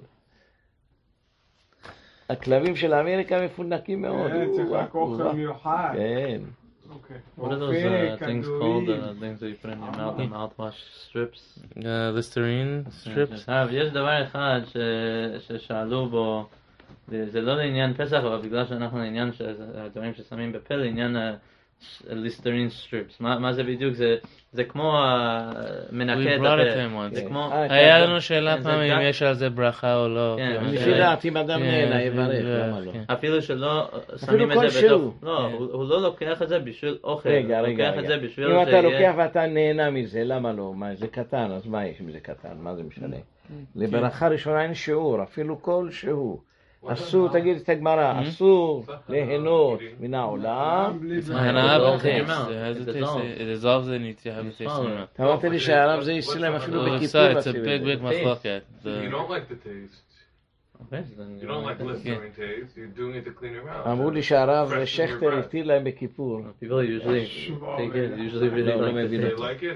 [2.29, 4.31] הכלבים של אמריקה מפונקים מאוד.
[4.31, 5.31] כן, צריך רק אוכל.
[5.31, 5.93] מיוחד.
[5.93, 6.41] כן.
[7.39, 8.85] What are those רופא, uh, things called?
[8.85, 9.01] כדורים.
[9.01, 11.59] Uh, things that you put in your mouth, the mouthwash strips?
[12.15, 13.31] Listerine strips.
[13.33, 14.61] עכשיו, יש דבר אחד
[15.39, 16.45] ששאלו בו,
[17.07, 21.17] זה זה לא לעניין פסח, אבל בגלל שאנחנו לעניין של הדברים ששמים בפה, לעניין
[22.09, 23.19] Listerine strips.
[23.19, 23.93] מה זה בדיוק?
[23.93, 24.15] זה-
[24.51, 25.51] זה כמו ה-
[25.91, 27.49] מנקה We את הפה.
[27.51, 28.03] אה, היה כן.
[28.03, 30.35] לנו שאלה פעם אם יש על זה ברכה או לא.
[30.37, 32.91] כן, לפי דעת, אם אדם כן, נהנה, יברך, למה לא?
[33.13, 33.89] אפילו שלא
[34.25, 34.81] שמים את כלשהו.
[34.81, 35.13] זה בתוך...
[35.23, 35.55] לא, כן.
[35.57, 37.29] הוא הוא לא לוקח את זה בשביל אוכל.
[37.29, 38.11] רגע, רגע, רגע.
[38.39, 40.73] אם אתה לוקח ואתה נהנה מזה, למה לא?
[40.73, 42.57] מה, זה קטן, אז מה יש אם זה קטן?
[42.59, 43.17] מה זה משנה?
[43.75, 46.54] לברכה ראשונה אין שיעור, אפילו כלשהו.
[46.86, 50.98] אסור, תגיד את הגמרא, אסור ליהנות מן העולם.
[51.00, 51.40] בלי It's בעיה.
[51.48, 53.40] הנאה לא, בטקסט, זה it has a It taste, dissolves.
[53.40, 55.14] it dissolves and it has a taste swallow in it.
[55.14, 57.20] אתה אמרת לי שהרב זה אצלם אפילו Oh, בכיפור.
[58.84, 60.03] so
[60.75, 60.99] You The- don't like the taste.
[60.99, 62.77] אוקיי, אז אני- You don't like listerine taste.
[62.77, 63.89] You're doing it to clean your mouth.
[63.91, 65.39] אמרו לי שהרב שכטר.
[65.39, 66.41] התיר להם בכיפור.
[66.63, 68.75] People usually take it, usually really
[69.37, 69.75] like it.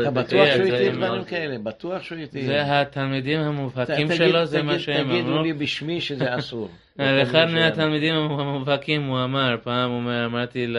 [0.00, 1.58] אתה בטוח שהוא התיר זה דברים כאלה?
[1.58, 2.44] בטוח שהוא התיר.
[2.46, 5.42] זה התלמידים המובהקים שלו, זה מה שהם תגידו אמרו.
[5.42, 6.68] לי בשמי שזה אסור.
[6.98, 10.74] על אחד מהתלמידים המובהקים הוא אמר, פעם הוא אומר, אמרתי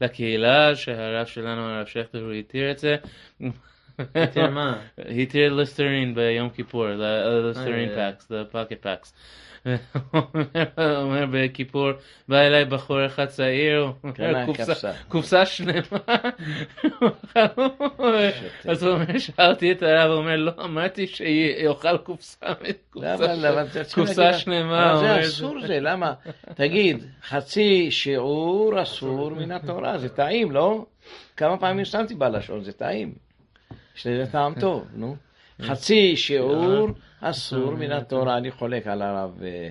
[0.00, 2.96] לקהילה שהרב שלנו, הרב שכטר, הוא התיר את זה.
[4.14, 4.78] התיר מה?
[5.22, 8.32] התיר Listerine ביום כיפור, Listerine packs,
[8.86, 9.12] packs.
[10.12, 10.20] הוא
[11.02, 11.90] אומר בכיפור,
[12.28, 13.92] בא אליי בחור אחד צעיר,
[14.46, 15.98] "קופסה- קופסה." קופסה שלמה.
[18.68, 22.46] אז הוא אומר, שאלתי את הרב, הוא אומר, לא, אמרתי שיאכל קופסה,
[24.32, 24.96] שלמה.
[25.00, 26.12] זה אסור זה, למה?
[26.54, 30.84] תגיד, חצי שיעור אסור מן התורה, זה טעים, לא?
[31.36, 33.12] כמה פעמים שמתי בלשון, זה טעים.
[33.96, 35.16] יש לזה טעם טוב, נו.
[35.62, 36.88] חצי שיעור
[37.20, 39.70] אסור מן התורה, אני חולק על הרב אה,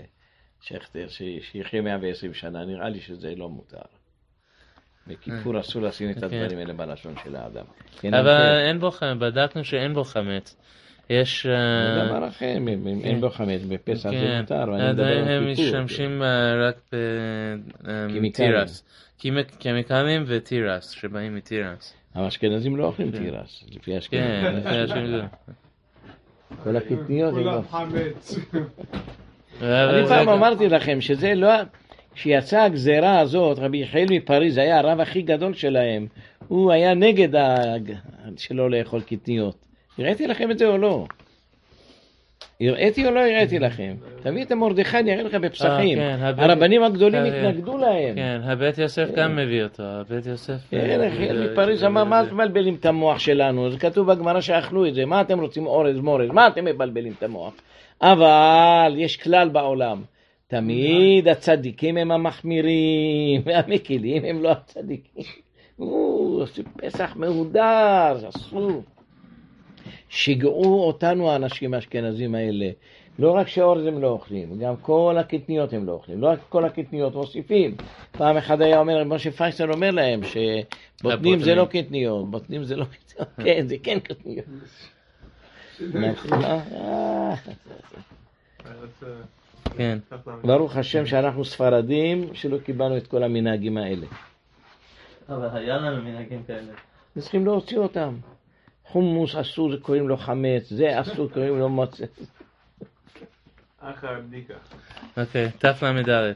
[0.62, 1.08] שכטר,
[1.42, 3.78] שיחיה 120 שנה, נראה לי שזה לא מותר.
[5.08, 6.24] בכיפור אסור לשים את כן.
[6.24, 7.66] הדברים האלה בלשון של האדם.
[8.00, 8.68] כן, אבל כן.
[8.68, 10.58] אין בו חמץ, בדקנו שאין בו חמץ.
[11.12, 11.46] יש...
[11.46, 15.52] אה, אם אם אין בו חמץ בפסח זה כן, מותר, ואני מדבר על הם.
[15.52, 16.90] משתמשים אה, רק
[18.14, 18.52] קימיקלים.
[18.52, 18.84] בתירס.
[19.60, 21.94] קמיקלים ותירס, שבאים מתירס.
[22.16, 24.56] האשכנזים לא אוכלים תירס, לפי כן, האשכנזים.
[24.58, 25.22] לפי השם זה.
[26.64, 27.52] כל הקטניות הם לא...
[27.52, 28.36] כולם חמץ.
[29.60, 31.50] אבל אני פעם גם- אמרתי לכם שזה לא...
[32.16, 36.08] כשיצאה הגזרה הזאת, רבי יחיאל מפריז היה הרב הכי גדול שלהם.
[36.48, 37.40] הוא היה נגד.
[38.38, 39.71] שלא לאכול קטניות.
[40.02, 41.06] הראיתי לכם את זה או לא?
[42.62, 43.96] הראיתי או לא הראיתי לכם?
[44.24, 46.00] תביא את המרדכי, אני אראה לך בפסחים.
[46.00, 48.16] אה, כן, הרבנים הגדולים אה, התנגדו להם.
[48.16, 50.58] כן, הבית יוסף גם מביא אותו, הבית יוסף...
[50.72, 53.72] כן, אה, מפריז אמר, מה אתם מבלבלים את המוח שלנו?
[53.72, 56.30] זה כתוב בגמרא שאכלו את זה, מה אתם רוצים אורז מורז?
[56.30, 57.54] מה אתם מבלבלים את המוח?
[58.02, 60.02] אבל יש כלל בעולם,
[60.48, 65.24] תמיד הצדיקים הם המחמירים, והמקילים הם לא הצדיקים.
[66.78, 68.84] פסח מהודר, אסור.
[70.12, 72.70] שיגעו אותנו האנשים האשכנזים האלה.
[73.20, 76.22] לא רק שאורז הם לא אוכלים, גם כל הקטניות הם לא אוכלים.
[76.22, 77.76] לא רק כל הקטניות מוסיפים.
[78.12, 82.86] פעם אחד היה אומר, משה פייסל אומר להם, שבוטנים זה לא קטניות, בוטנים זה לא
[82.86, 84.46] קטניות, כן, זה כן קטניות.
[85.80, 86.40] נכון,
[89.78, 89.98] כן.
[90.44, 94.06] ברוך השם שאנחנו ספרדים, שלא קיבלנו את כל המנהגים האלה.
[95.30, 96.72] אבל היה לנו מנהגים כאלה.
[97.20, 98.16] צריכים להוציא אותם.
[98.92, 102.06] חומוס אסור, קוראים לו חמץ, זה אסור, קוראים לו מוצא.
[103.80, 104.54] אחר הבדיקה.
[105.18, 106.32] אוקיי, תל"ד.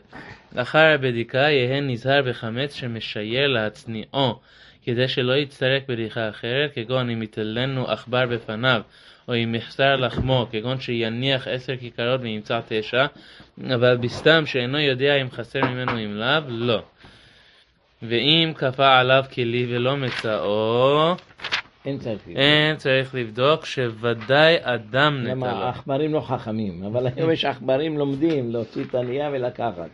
[0.56, 4.40] לאחר הבדיקה יהא נזהר בחמץ שמשייר להצניעו,
[4.84, 8.82] כדי שלא יצטרק בדיחה אחרת, כגון אם יתלנו עכבר בפניו,
[9.28, 13.06] או אם יחסר לחמו, כגון שיניח עשר כיכרות וימצא תשע,
[13.76, 16.84] אבל בסתם שאינו יודע אם חסר ממנו אם לאו, לא.
[18.02, 21.16] ואם כפה עליו כלי ולא מצאו,
[21.86, 22.38] אין צריך לבדוק.
[22.38, 25.60] אין צריך לבדוק שוודאי אדם למה נטלו.
[25.60, 29.90] העכברים לא חכמים, אבל היום יש עכברים לומדים להוציא את הנייה ולקחת.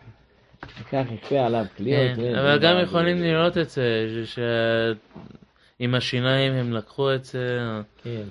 [0.82, 2.16] וכך יכפה עליו כליות.
[2.16, 7.60] כן, ו- אבל גם ו- יכולים לראות את זה, שעם השיניים הם לקחו את זה.
[8.04, 8.22] כן,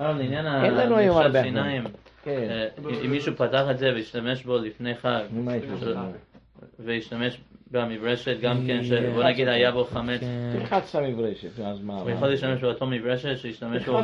[0.00, 1.84] לעניין אין לנו היום הרבה שיניים,
[2.22, 2.46] כן.
[2.50, 2.66] אה,
[3.04, 5.22] אם מישהו פתח את זה והשתמש בו לפני חג?
[6.78, 8.84] והשתמש במברשת גם כן.
[8.84, 10.58] שבוא נגיד היה בו חמץ, כן.
[10.58, 12.00] תלחץ את המברשת, אז מה?
[12.00, 13.98] הוא יכול להשתמש באותו מברשת שהשתמש בו.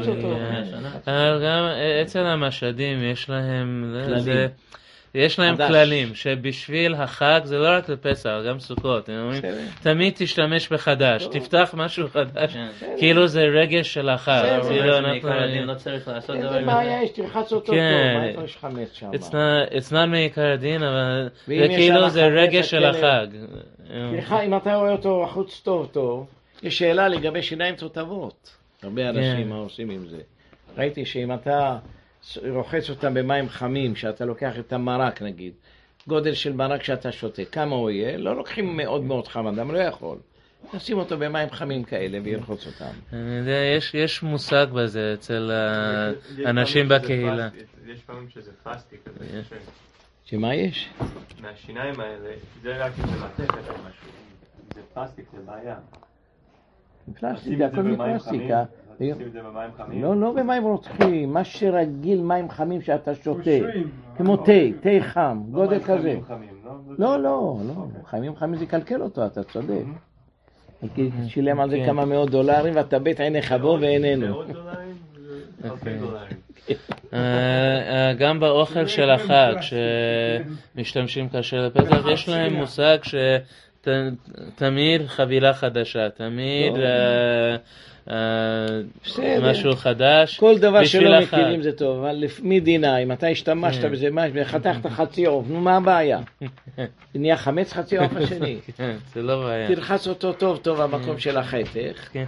[1.06, 1.68] אבל גם
[2.02, 4.48] אצל המשדים יש להם, כללים.
[5.16, 5.68] יש להם חדש.
[5.68, 9.42] כללים, שבשביל החג זה לא רק לפסח, גם סוכות, הם אומרים.
[9.82, 11.32] תמיד תשתמש בחדש, טוב.
[11.32, 12.68] תפתח משהו חדש, כן.
[12.98, 14.98] כאילו זה רגש של החג, בסדר.
[14.98, 16.66] אבל כאילו לא צריך לעשות דבר איזה כזה.
[16.66, 18.14] בעיה יש, תלחץ אותו טוב, כן.
[18.14, 19.10] מה איפה יש חמץ שם?
[19.12, 23.26] It's not, it's not מעיקר הדין, אבל זה כאילו זה רגש של החג.
[24.44, 26.26] אם אתה רואה אותו בחוץ טוב טוב,
[26.62, 28.56] יש שאלה לגבי שיניים תותבות.
[28.82, 29.48] הרבה אנשים כן.
[29.48, 30.18] מה עושים עם זה.
[30.78, 31.76] ראיתי שאם אתה
[32.50, 35.52] רוחץ אותם במים חמים, שאתה לוקח את המרק נגיד,
[36.08, 38.16] גודל של מרק שאתה שותה, כמה הוא יהיה?
[38.16, 40.18] לא לוקחים מאוד מאוד חם, אדם לא יכול.
[40.74, 42.92] נשים אותו במים חמים כאלה וירחוץ אותם.
[43.12, 45.50] אני יודע, יש, יש מושג בזה אצל
[46.64, 47.50] שזה בקהילה.
[47.50, 49.42] פלסטיק, יש פעמים שזה פלסטיק כזה,
[50.24, 50.88] שמה יש?
[51.40, 52.30] מהשיניים האלה,
[52.62, 54.10] זה רק אם זה מתכת או משהו.
[54.74, 55.76] זה פלסטיק זה בעיה.
[57.20, 58.18] פלסטיק, לשים זה את זה הכל במים
[59.00, 60.02] לשים את זה במים חמים.
[60.02, 63.50] לא, לא במים רוצחים, מה שרגיל מים חמים שאתה שותה.
[64.16, 66.18] כמו תה, תה חם, לא גודל כזה.
[66.98, 67.86] לא, לא, לא.
[68.04, 69.84] חמים חמים זה יקלקל אותו, אתה צודק.
[70.94, 71.86] כי שילם על זה כן.
[71.86, 74.42] כמה מאות דולרים ואתה בית עיניך בו ואיננו.
[75.70, 75.98] אוקיי.
[77.12, 79.54] אה, אה, גם באוכל של החג,
[80.74, 82.98] שמשתמשים כאשר לפסח, יש להם מושג
[83.86, 86.84] שתמיד חבילה חדשה, תמיד לא.
[86.84, 87.56] אה,
[88.10, 89.40] אה.
[89.42, 90.38] משהו חדש.
[90.38, 91.20] כל דבר שלא.
[91.20, 93.92] מכירים זה טוב, אבל מדינה, אם אתה השתמשת כן.
[93.92, 96.18] בזה, מה, וחתכת חצי עוף, נו מה הבעיה?
[97.14, 98.58] נהיה חמץ חצי עוף השני.
[98.76, 99.68] כן, זה לא בעיה.
[99.68, 102.08] תלחץ אותו טוב טוב במקום של החתך.
[102.12, 102.24] כן.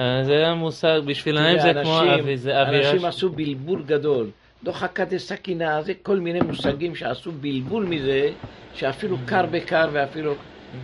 [0.00, 2.68] אה, זה המושג, בשבילם זה כמו אווירה...
[2.68, 4.30] אנשים עשו בלבול גדול.
[4.64, 8.30] לא חכת סכינה, זה כל מיני מושגים שעשו בלבול מזה,
[8.74, 10.34] שאפילו קר בקר ואפילו...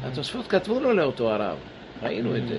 [0.05, 1.57] התוספות כתבו לו לאותו הרב,
[2.03, 2.57] ראינו את זה.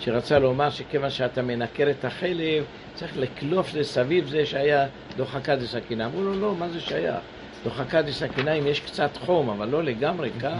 [0.00, 6.06] שרצה לומר שכיוון שאתה מנקר את החלב, צריך לקלוף לסביב זה שהיה דוחקה דסכינה.
[6.06, 7.16] אמרו לו, לא, מה זה שייך?
[7.64, 10.54] דוחקה דסכינה אם יש קצת חום, אבל לא לגמרי קר,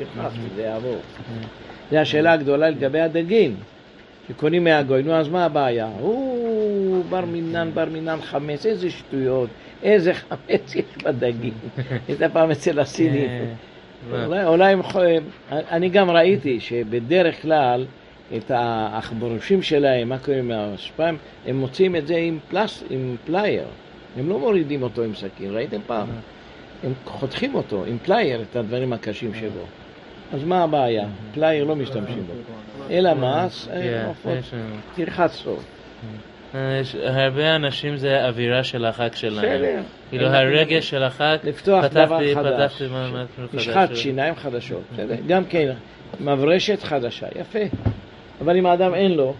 [0.00, 0.98] נכנס וזה יעבור.
[1.90, 3.56] זו השאלה הגדולה לגבי הדגים,
[4.28, 5.88] שקונים מהגוי, נו אז מה הבעיה?
[5.98, 9.50] הוא בר מינן, בר מינן חמץ, איזה שטויות,
[9.82, 11.54] איזה חמץ יש בדגים.
[12.08, 13.30] הייתה פעם אצל הסינים.
[14.12, 17.86] אה, אולי, אולי אני גם ראיתי שבדרך כלל
[18.36, 23.64] את העכברושים שלהם, מה קוראים מהשפיים, הם מוצאים את זה עם, פלס, עם פלייר,
[24.16, 26.06] הם לא מורידים אותו עם סכין, ראיתם פעם?
[26.84, 29.64] הם חותכים אותו עם פלייר, את הדברים הקשים שבו.
[30.32, 31.06] אז מה הבעיה?
[31.34, 32.32] פלייר לא משתמשים בו.
[32.90, 33.46] אלא מה?
[33.66, 34.06] כן.
[34.94, 35.64] תרחץ טוב.
[36.56, 39.38] אה, יש- הרבה אנשים זה האווירה של החג שלהם.
[39.44, 39.80] בסדר.
[40.10, 42.72] כאילו הרגש של החג, לפתוח פתחתי- דבר חדש.
[42.72, 43.16] פתחתי משהו
[43.52, 43.68] חדש.
[43.68, 45.14] משחת שיניים חדשות, בסדר?
[45.26, 45.72] גם כן,
[46.20, 47.58] מברשת חדשה, יפה.
[48.40, 49.34] אבל אם האדם אין לו,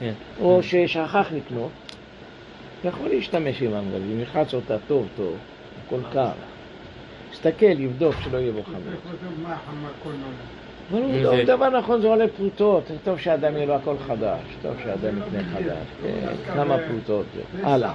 [0.00, 0.12] כן.
[0.40, 1.70] או ששכח לקנות,
[2.84, 5.36] יכול להשתמש עם המגבים, ילחץ אותה טוב טוב,
[5.86, 6.28] הכל קר.
[7.32, 8.74] יסתכל, יבדוק שלא יהיה בו חמץ.
[10.90, 15.18] אבל הוא דבר נכון, זה עולה פרוטות, טוב שאדם יהיה לו הכל חדש, טוב שאדם
[15.18, 17.26] יקנה חדש, כן, כמה פרוטות.
[17.62, 17.92] הלאה.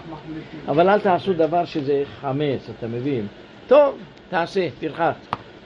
[0.67, 3.27] אבל אל תעשו דבר שזה חמץ, אתה מבין?
[3.67, 3.97] טוב,
[4.29, 5.15] תעשה, תלחץ.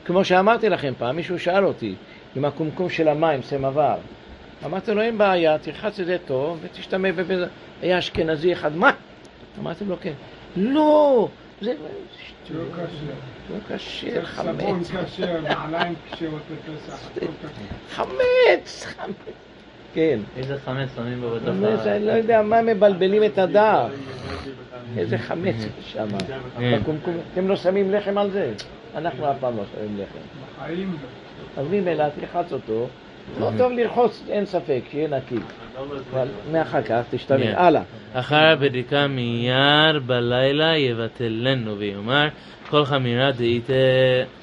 [0.06, 1.96] כמו שאמרתי לכם פעם, מישהו שאל אותי,
[2.36, 3.96] עם הקומקום של המים, סמבר.
[4.66, 7.46] אמרתי לו, אין בעיה, תלחץ את זה טוב ותשתמש בזה.
[7.82, 8.92] היה אשכנזי אחד, מה?
[9.60, 10.14] אמרתי לו, כן.
[10.56, 11.28] לא,
[11.62, 11.74] זה
[12.50, 13.14] לא כשר.
[13.50, 14.92] לא כשר, סבון חמץ.
[15.06, 17.10] כשר, נעליים כשרות בפסח.
[17.90, 19.16] חמץ, חמץ.
[19.94, 20.20] כן.
[20.38, 21.96] איזה חמץ שמים בו בתוך חמץ, ה...
[21.96, 23.92] אני לא יודע מה מבלבלים את הדעת.
[24.98, 26.08] איזה חמץ שם.
[26.58, 26.80] כן.
[27.34, 28.54] אתם לא שמים לחם על זה?
[28.96, 30.20] אנחנו אף פעם לא שמים לחם.
[30.64, 31.62] בחיים לא.
[31.62, 32.88] אז ממילא תלחץ אותו.
[33.40, 35.36] לא טוב לרחוץ, אין ספק, שיהיה נקי.
[36.14, 37.42] אבל מאחר כך תשתמש.
[37.44, 37.54] כן.
[37.58, 37.82] הלאה.
[38.14, 42.28] אחר הבדיקה מיד בלילה יבטלנו ויאמר
[42.70, 43.68] כל חמירה דאית...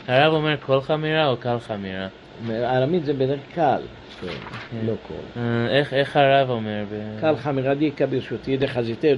[0.08, 2.08] הרב אומר כל חמירה או קל חמירה?
[2.50, 3.82] ארמית זה בדרך כלל.
[4.20, 4.26] כן,
[4.86, 5.40] לא כל.
[5.40, 6.84] אה, איך- הרב אומר?
[7.20, 8.56] קל חמירה דיקה ברשותי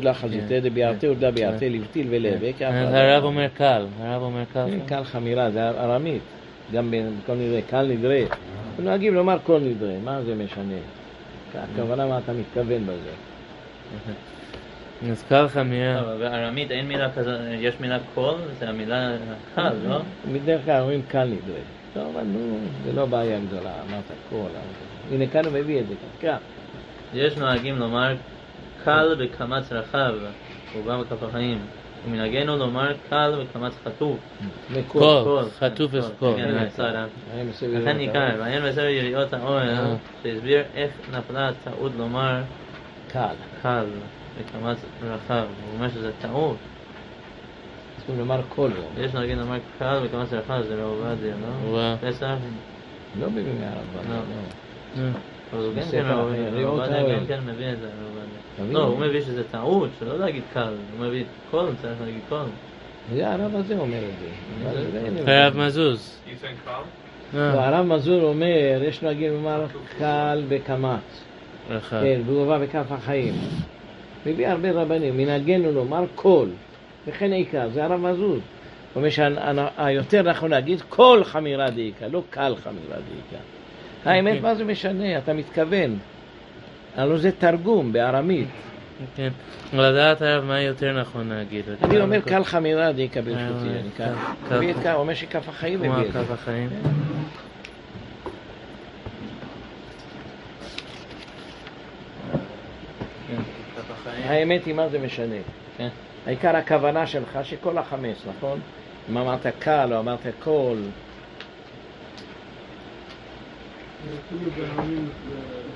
[0.02, 2.62] לא חזיתי דביערתי עוד לא ביערתי לבטיל ולבק.
[2.62, 4.66] אז הרב אומר קל, הרב אומר קל.
[4.70, 6.22] כן, קל חמירה, זה ארמית.
[6.72, 8.24] גם בכל נדרי, קל נדרי.
[8.78, 10.74] נוהגים לומר כל נדרי, מה זה משנה?
[11.54, 13.10] הכוונה מה אתה מתכוון בזה.
[15.28, 16.00] קל חמירה.
[16.00, 19.16] אבל בארמית אין מילה כזאת, יש מילה קול, זה המילה
[19.54, 20.00] קל, לא?
[20.32, 21.60] בדרך כלל אומרים קל נדרי.
[21.94, 24.50] טוב, אבל נו, זה לא בעיה גדולה, אמרת קול.
[25.12, 26.36] הנה כאן הוא מביא את זה כאן.
[27.14, 28.14] יש נוהגים לומר
[28.84, 30.14] קל בקמץ רחב,
[30.74, 31.58] רובם בכף החיים.
[32.06, 34.18] ומנהגנו לומר קל בקמץ חטוף.
[34.88, 36.36] קול, חטוף וקול.
[36.36, 36.56] כן.
[37.34, 38.38] אני מסב לכן ניכר, האור.
[38.38, 39.94] ועיין בספר יריעות האוהל, אה.
[40.22, 42.42] שהסביר איך נפלה הטעות לומר
[43.08, 43.34] קל.
[43.62, 43.84] קל
[44.40, 45.44] בקמץ רחב.
[45.64, 46.56] הוא אומר שזה טעות.
[47.96, 48.72] צריכים לומר קול.
[48.98, 51.34] יש נוהגים לומר קל בקמץ רחב, זה רב עובדיה,
[51.72, 51.94] לא?
[52.08, 52.36] פסח?
[53.20, 55.37] לא בימי הרב.
[55.52, 55.58] לא.
[55.58, 57.16] אה, אבל הוא גם כן, רב יריעות עובדיה האוהל.
[57.16, 57.88] גם כן מביא את זה?
[58.72, 62.44] לא, הוא מביא שזה טעות, שלא להגיד קל, הוא מביא קול, צריך להגיד קול.
[63.14, 64.14] זה הרב הזה אומר את
[65.24, 65.32] זה.
[65.32, 66.20] הרב מזוז.
[66.26, 67.36] You think calm?
[67.36, 69.66] אה, לא, הרב מזור אומר, יש נוהגים לומר
[69.98, 71.24] קל בקמץ.
[71.70, 72.00] רחב.
[72.02, 73.34] כן, והוא בא בכף החיים.
[74.26, 76.48] מביא הרבה רבנים, מנהגנו לומר קול,
[77.06, 78.40] וכן עיקר, זה הרב מזוז.
[78.92, 83.42] הוא אומר שהיותר נכון להגיד כל חמירה דאיכא, לא קל חמירה דאיכא.
[84.04, 85.18] האמת, מה זה משנה?
[85.18, 85.98] אתה מתכוון.
[86.96, 88.48] הלוא זה תרגום בארמית.
[89.16, 89.28] כן.
[89.72, 91.64] לדעת הרב מה יותר נכון להגיד.
[91.82, 93.68] אני אומר קל חמירה דאיכא ברשותי.
[93.96, 94.14] אני.
[94.50, 96.20] מביא את הוא אומר שכף החיים כמו מביא את זה.
[96.20, 96.68] הקו החיים.
[104.24, 105.36] האמת היא, מה זה משנה?
[105.76, 105.88] כן.
[106.26, 108.60] העיקר הכוונה שלך שכל החמץ, נכון?
[109.10, 110.78] אם אמרת קל או אמרת קול,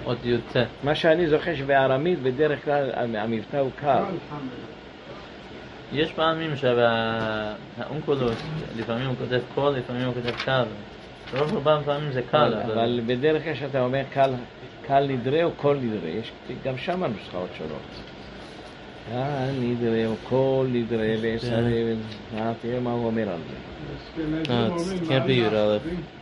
[0.04, 0.56] עוד י"ט.
[0.82, 4.14] מה שאני זוכר שבארמית בדרך כלל המבטא הוא חמש.
[5.92, 8.42] יש פעמים שהאונקולוס,
[8.76, 10.64] לפעמים הוא כותב קול, לפעמים הוא כותב קל.
[11.38, 13.00] רוב רובם פעמים זה קל, אבל...
[13.06, 14.02] בדרך כלל כשאתה אומר
[14.87, 16.32] קל, נדרה או קול נדרה, יש
[16.64, 17.80] גם שם נוסחאות שונות.
[19.12, 21.58] קל נדרה או קול נדרה ועשרה,
[22.38, 23.56] אה, תראה מה הוא אומר על זה.
[24.52, 26.21] אה, it's-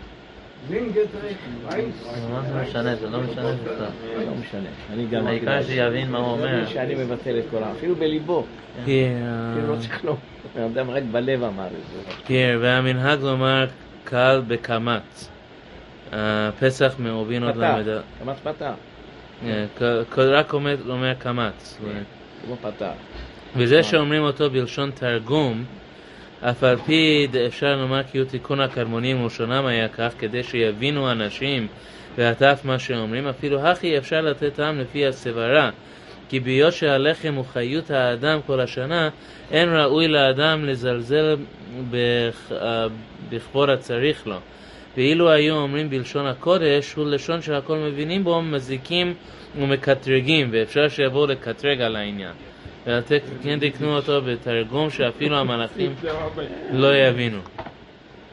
[0.69, 1.83] can't be י"א.
[2.31, 3.87] מה זה משנה, זה לא משנה בכלל.
[4.27, 5.27] לא משנה, אני גם...
[5.27, 6.67] העיקר שיבין מה הוא אומר.
[6.67, 8.45] שאני מבטל את כל העם, אפילו בליבו,
[8.83, 8.97] אפילו
[9.69, 9.81] לא כן.
[9.81, 10.17] צריך לא,
[10.57, 11.71] האדם רק בלב אמר את
[12.07, 12.13] זה.
[12.25, 13.67] כן, והמנהג לומר
[14.05, 15.29] קל בקמץ.
[16.13, 18.01] אה, פסח מעובין עוד פתח, למד...
[18.23, 18.73] כמעט פתח,
[19.47, 19.83] אה, ק-
[20.15, 21.79] ק- רק אומר אומר קמץ.
[22.47, 22.91] כמו פתח.
[23.57, 25.65] וזה שאומרים אותו בלשון תרגום,
[26.43, 31.67] אף על פי אפשר לומר כי הוא תיקון הקרמונים ולשונם היה כך, כדי שיבינו אנשים
[32.17, 35.71] ועטף מה שאומרים, אפילו הכי אפשר לתת טעם לפי הסברה,
[36.29, 39.09] כי בהיות שהלחם הוא חיות האדם כל השנה,
[39.51, 41.37] אין ראוי לאדם לזלזל
[41.91, 42.87] בכ- אה,
[43.31, 44.37] בכבור הצריך לו.
[44.97, 49.15] ואילו היו אומרים בלשון הקודש, הוא לשון שהכל מבינים בו, מזיקים
[49.59, 52.33] ומקטרגים, ואפשר שיבואו לקטרג על העניין.
[52.87, 55.95] ולתת כן תקנו אותו בתרגום שאפילו המלאכים
[56.73, 57.39] לא יבינו.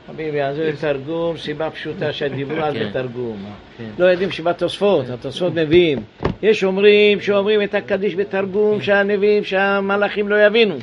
[0.08, 2.90] חביבי, אז זה תרגום, סיבה פשוטה שהדיבור על זה כן.
[2.94, 3.38] תרגום.
[3.78, 3.84] כן.
[4.00, 6.00] לא יודעים שבתוספות, התוספות מביאים.
[6.42, 10.76] יש אומרים שאומרים את הקדיש בתרגום שהנביאים, שהמלאכים לא יבינו.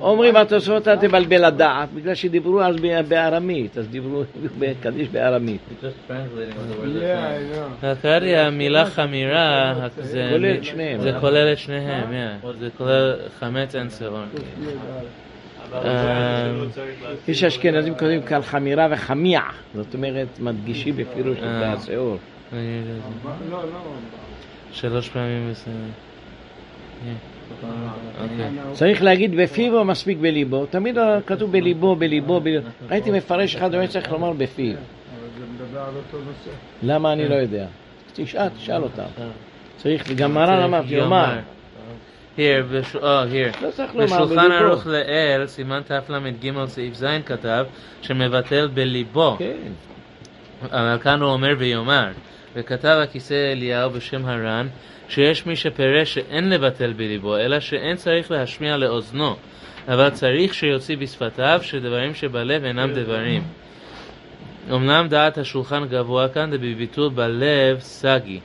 [0.00, 4.22] אומרים התוספות אל תבלבל הדעת, בגלל שדיברו אז ב- בארמית, אז דיברו
[4.58, 5.60] בקדיש בארמית.
[7.80, 9.74] קראתי המילה חמירה,
[11.00, 12.00] זה כולל את שניהם.
[12.60, 14.18] זה כולל חמץ אין שעור.
[15.74, 16.52] אה,
[17.28, 19.40] יש אשכנזים כותבים כאן חמירה וחמיע,
[19.74, 21.74] זאת אומרת מדגישים בפירוש את אה.
[22.52, 23.62] לא, לא.
[24.72, 25.72] שלוש פעמים בסדר.
[28.22, 28.50] אוקיי.
[28.72, 30.66] צריך להגיד בפיו או מספיק בליבו?
[30.66, 32.68] תמיד כתוב בליבו, בליבו, בליבו.
[32.90, 34.74] ראיתי מפרש אחד אומר שצריך לומר בפיו.
[36.82, 37.66] למה אני לא יודע?
[38.14, 39.02] תשאל, תשאל אותם.
[39.76, 41.38] צריך, גם מרן אמר, יאמר.
[42.36, 42.40] Here,
[42.72, 43.64] בש- oh, here.
[43.64, 44.52] לא צריך לומר בשולחן.
[44.52, 47.64] ערוך לאל, סימן תל"ג סעיף ז' כתב,
[48.02, 49.36] שמבטל בליבו.
[49.38, 49.72] כן.
[50.62, 52.08] אבל כאן הוא אומר ויאמר.
[52.56, 54.66] וכתב הכיסא אליהו בשם הר"ן,
[55.08, 59.36] שיש מי שפירש שאין לבטל בליבו, אלא שאין צריך להשמיע לאוזנו,
[59.88, 63.42] אבל צריך שיוציא בשפתיו שדברים שבלב אינם דברים.
[64.70, 68.40] אמנם דעת השולחן גבוה כאן, דבביטול בלב סגי.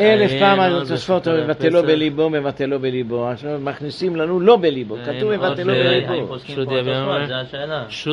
[0.00, 1.82] אלף אה, פעם אה, על תוספות מבטלו.
[1.82, 3.28] בליבו, מבטלו בליבו.
[3.60, 6.14] מכניסים לנו לא בליבו, אה, כתוב מבטלו בליבו.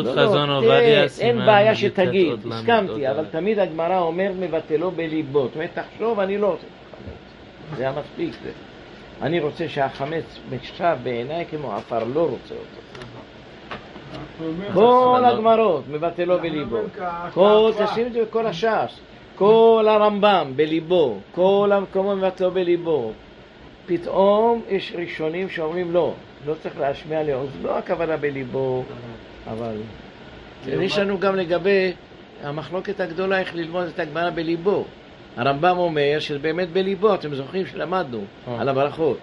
[0.05, 3.25] לא, חזון לא, עובדיה, אין- אין סימן בעיה י"ט שתגיד, הסכמתי, אבל.
[3.31, 5.41] תמיד הגמרא אומר מבטלו בליבו.
[5.45, 7.77] זאת אומרת, תחשוב, אני לא רוצה חמץ.
[7.77, 8.33] זה היה מספיק.
[8.43, 8.51] זה.
[9.21, 12.81] אני רוצה שהחמץ נחשב בעיניי כמו עפר, לא רוצה אותו.
[14.73, 14.79] כל
[15.21, 16.77] לא- הגמרות מבטלו בליבו.
[17.85, 18.99] תשים את זה בכל הש"ס.
[19.41, 23.11] כל הרמב"ם בליבו, כל המקומות מבטאו בליבו.
[23.85, 26.13] פתאום יש ראשונים שאומרים לא,
[26.45, 28.83] לא צריך להשמיע לאוזנו, לא הכוונה בליבו,
[29.47, 29.75] אבל...
[30.67, 31.91] יש לנו גם לגבי
[32.43, 34.85] המחלוקת הגדולה איך ללמוד את הגמרא בליבו.
[35.37, 38.61] הרמב"ם אומר שזה באמת בליבו, אתם זוכרים שלמדנו אה.
[38.61, 39.17] על הברכות.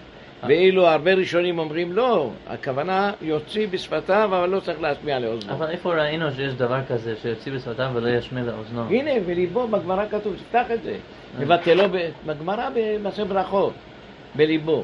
[0.47, 5.53] ואילו הרבה ראשונים אומרים לא, הכוונה יוציא בשפתיו אבל לא צריך להשמיע לאוזנו.
[5.53, 8.87] אבל איפה ראינו שיש דבר כזה שיוציא בשפתיו ולא ישמיע לאוזנו?
[8.89, 10.95] הנה, בליבו, בגמרא כתוב, תפתח את זה.
[11.39, 13.73] מבטלו ב- בגמרא במעשה ברכות,
[14.35, 14.83] בליבו.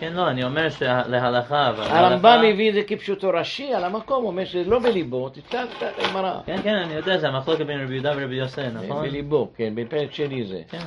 [0.00, 1.82] כן, לא, אני אומר שלהלכה, אבל...
[1.84, 5.64] הרמב"ם להלכה- הביא את זה כפשוטו רש"י על המקום, הוא אומר שזה לא בליבו, תפתח
[5.78, 6.34] את הגמרא.
[6.46, 9.06] כן, כן, אני יודע, זה המחלוקת בין רבי יהודה ורבי יוסי, נכון?
[9.08, 10.60] בליבו, כן, בפרק שני זה.
[10.70, 10.78] כן,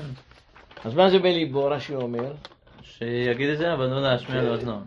[0.86, 2.32] אז מה זה בליבו, רש"י אומר?
[3.04, 4.80] שיגיד את זה, אבל לא להשמיע לאוזנו.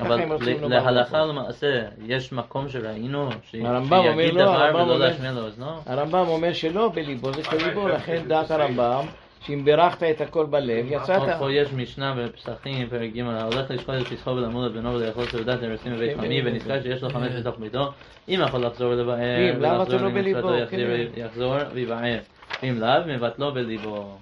[0.00, 0.20] אבל
[0.68, 1.24] להלכה.
[1.24, 1.66] למעשה,
[2.06, 5.66] יש מקום שראינו ש- הרמב"ם אומר שיגיד לא, דבר הרמב"ם ולא אומר- להשמיע לאוזנו?
[5.86, 9.06] הרמב"ם אומר שלא בליבו, זה כליבו, לכן דעת הרמב"ם,
[9.40, 11.22] שאם בירכת את הכל בלב, יצאת.
[11.38, 15.62] פה- יש משנה בפסחים, פרק ג', ההולך לשקול את פסחו ולמוד את בנו ולאכול סעודת
[15.62, 17.92] ארסים בבית כן, חמי, כן, ונזכר שיש לו חמץ בתוך ביתו,
[18.28, 20.76] אם יכול לחזור ולבאר, למה ולחזור לא למצוותו, כן.
[21.16, 22.18] יחזור ויבער.
[22.62, 24.18] אם לאו, מבטלו בליבו.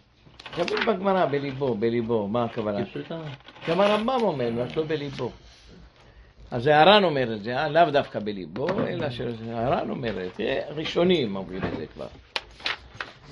[0.53, 2.79] כתוב בגמרא, בליבו, בליבו, מה הכוונה?
[3.69, 5.31] גם הרמב"ם אומר, רק לא בליבו.
[6.51, 7.69] אז הר"ן אומר את זה, אה?
[7.69, 12.07] לאו דווקא בליבו, אלא שהר"ן אומר את זה, ראשונים אומרים את זה כבר.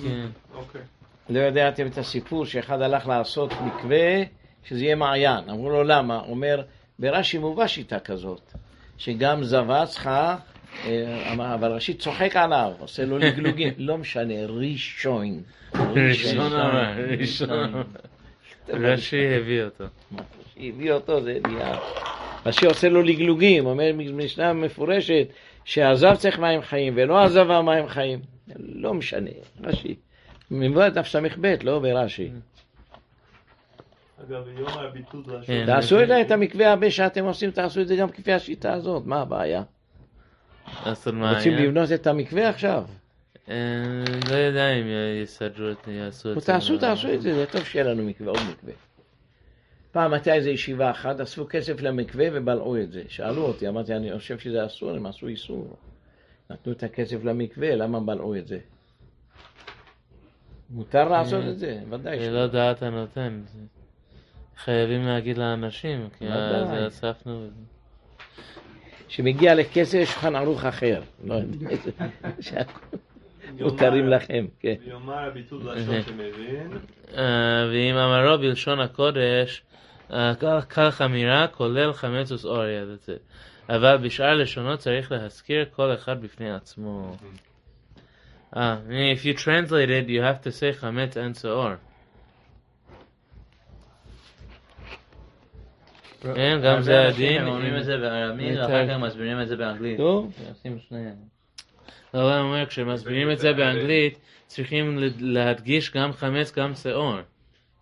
[0.02, 0.26] כן.
[0.54, 0.80] אוקיי.
[1.28, 4.22] לא ידעתם את הסיפור שאחד הלך לעשות מקווה,
[4.64, 5.50] שזה יהיה מעיין.
[5.50, 6.20] אמרו לו למה?
[6.20, 6.62] אומר,
[6.98, 8.52] ברש"י מובא שיטה כזאת,
[8.98, 10.36] שגם זבה צריכה,
[11.38, 15.42] אבל רש"י צוחק עליו, עושה לו לגלוגים, לא משנה, ראשון.
[15.74, 17.82] ראשון אמר, ראשון.
[18.68, 19.84] רש"י הביא אותו.
[20.54, 21.78] שהביא אותו זה נהיה...
[22.46, 25.26] רש"י עושה לו לגלוגים, אומר משנה מפורשת
[25.64, 28.20] שהזב צריך מים חיים ולא הזבה מים חיים.
[28.58, 29.30] לא משנה,
[29.64, 29.94] רש"י.
[30.50, 32.30] מבוא דף ס"ב, לא ברש"י.
[34.28, 34.44] אגב,
[35.26, 35.46] זה השם.
[35.46, 35.66] כן.
[35.66, 39.62] תעשו את המקווה הרבה שאתם עושים, תעשו את זה גם כפי השיטה הזאת, מה הבעיה?
[41.34, 41.52] רוצים?
[41.58, 42.84] לבנות את המקווה עכשיו?
[43.48, 43.54] אה,
[44.30, 44.84] לא יודע אם
[45.22, 46.46] יסדרו את יעשו את זה.
[46.46, 48.72] תעשו, תעשו את זה, זה טוב שיהיה לנו מקווה, עוד מקווה.
[49.92, 53.02] פעם הייתה איזו ישיבה אחת, אספו כסף למקווה ובלעו את זה.
[53.08, 55.76] שאלו אותי, אמרתי, אני חושב שזה אסור, הם עשו איסור.
[56.50, 58.58] נתנו את הכסף למקווה, למה בלעו את זה?
[60.70, 61.80] מותר לעשות את זה?
[61.90, 62.30] ודאי זה.
[62.30, 63.40] לא דעת הנותן.
[63.52, 63.58] זה-
[64.56, 66.24] חייבים להגיד לאנשים, כי.
[66.66, 67.46] זה אספנו.
[69.14, 71.00] כשמגיע לכסף יש שולחן ערוך אחר.
[71.24, 71.68] לא יודע,
[72.40, 72.96] שהכל
[73.60, 74.74] מותרים לכם, כן.
[74.86, 76.70] ויאמר הביטול לשון שמבין,
[77.16, 79.62] אה, ואם אמרו בלשון הקודש,
[80.12, 83.72] אה, כך- כך אמירה כולל חמץ וסאוריה, that's it.
[83.74, 87.16] אבל בשאר לשונות צריך להזכיר כל אחד בפני עצמו.
[88.56, 88.76] אה,
[89.14, 91.93] if you translate it, you have to say and.
[96.35, 97.41] כן, גם זה הרבה אנשים הדין.
[97.41, 99.97] הם אומרים את זה בארמית, יותר- ואחר כך מסבירים את זה באנגלית.
[99.97, 100.31] טוב.
[100.49, 101.15] עושים שניהם.
[102.13, 107.13] אבל אני אומר, כשמסבירים את זה באנגלית, צריכים להדגיש גם חמץ, גם שאור.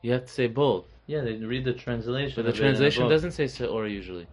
[0.03, 0.83] You have to say both.
[1.09, 2.35] Yeah, they read the translation.
[2.35, 3.11] But the of it in translation book.
[3.11, 4.27] doesn't say seor usually.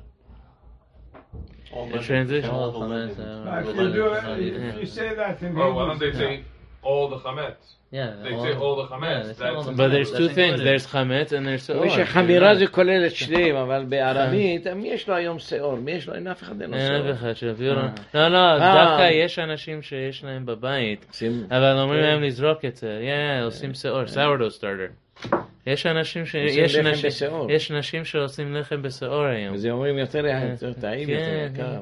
[1.73, 2.51] all The translation.
[2.51, 4.75] All of them is, uh, If you, related do to it, Hadith.
[4.75, 6.45] if you say that in Oh, why don't they English, say
[6.84, 7.76] all the chametz?
[7.92, 9.02] Yeah, They say all the chametz.
[9.02, 10.18] Yeah, they say all That's- the But there's chametz.
[10.18, 10.68] two That's things, included.
[10.68, 11.84] there's chametz and there's שאור.
[11.84, 15.76] מי שחמירה זה כולל את שניהם, אבל בארמית, מי יש לו היום שאור?
[15.76, 16.16] מי יש לו?
[16.16, 17.12] אין אף אחד אין לו אין שאור.
[17.12, 17.82] אף אחד שיביאו לו.
[17.82, 17.88] אה.
[18.14, 18.58] לא, לא, אה.
[18.86, 23.02] דווקא יש אנשים שיש להם בבית, עושים- אבל אומרים להם לזרוק את זה.
[23.02, 25.28] Yeah, עושים שאור, sourdough starter.
[25.68, 26.36] יש אנשים ש...
[26.36, 27.52] עושים יש לחם אנשים- בשאור.
[27.52, 29.56] יש נשים שעושים לחם בשאור היום.
[29.56, 31.80] וזה אומרים יותר יותר טעים, כן, יותר יקר.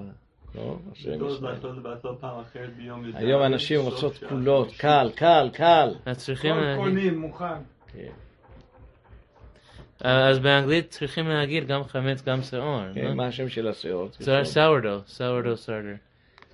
[0.55, 0.77] לא?
[0.91, 1.49] השם ביטול ישמור.
[1.49, 3.15] לעשות לבטל פעם אחרת ביום י"ד.
[3.15, 4.71] היום אנשים רוצות כולות.
[4.77, 5.89] קל, קל, קל.
[6.05, 7.61] אז צריכים להגיד, קונים, מוכן.
[10.01, 12.79] אז באנגלית צריכים להגיד גם חמץ, גם שאור.
[12.95, 13.13] כן, לא?
[13.13, 13.71] מה השם של?
[14.19, 15.97] זה sourdough, sourdough starter.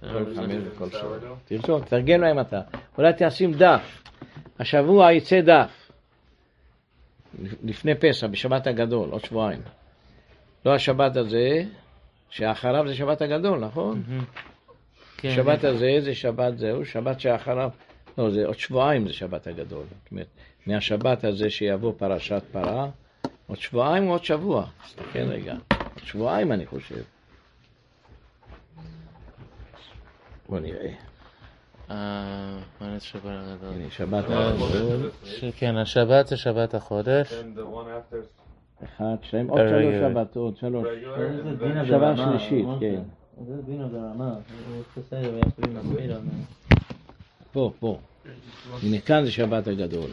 [0.02, 0.24] כל
[0.76, 0.86] וכל.
[1.46, 2.62] תרשום, תרגם להם אתה.
[2.98, 4.04] אולי תשים דף.
[4.60, 5.92] השבוע יצא דף.
[7.64, 9.62] לפני פסח, בשבת הגדול, עוד שבועיים.
[10.66, 11.64] לא השבת הזה,
[12.34, 14.04] שאחריו זה שבת הגדול, נכון?
[15.18, 17.70] כן, שבת הזה זה שבת זהו, שבת שאחריו,
[18.18, 19.84] לא, זה עוד שבועיים זה שבת הגדול.
[19.90, 20.28] זאת אומרת,
[20.68, 22.90] מהשבת הזה שיבוא פרשת פרה,
[23.48, 24.66] עוד שבועיים או עוד שבוע.
[24.84, 25.54] תסתכל רגע.
[25.54, 27.04] עוד שבועיים אני חושב.
[30.50, 30.94] בוא נראה.
[31.92, 32.58] אה,
[33.90, 35.12] שבת הגדול?
[35.44, 37.34] אה, כן, השבת זה שבת החודש.
[38.84, 39.96] אחד, שתיים, עוד אה, שלוש.
[39.96, 40.88] שבתות, שלוש.
[41.88, 42.66] שבת שלישית.
[42.80, 43.02] כן.
[43.46, 43.62] זה.
[47.52, 48.00] פה, פה.
[48.84, 50.10] הנה כאן זה שבת הגדול.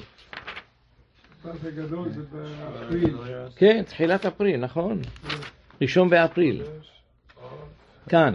[1.42, 3.16] שבת הגדול זה באפריל.
[3.56, 5.00] כן, תחילת אפריל, נכון.
[5.82, 6.62] ראשון באפריל.
[8.08, 8.34] כאן,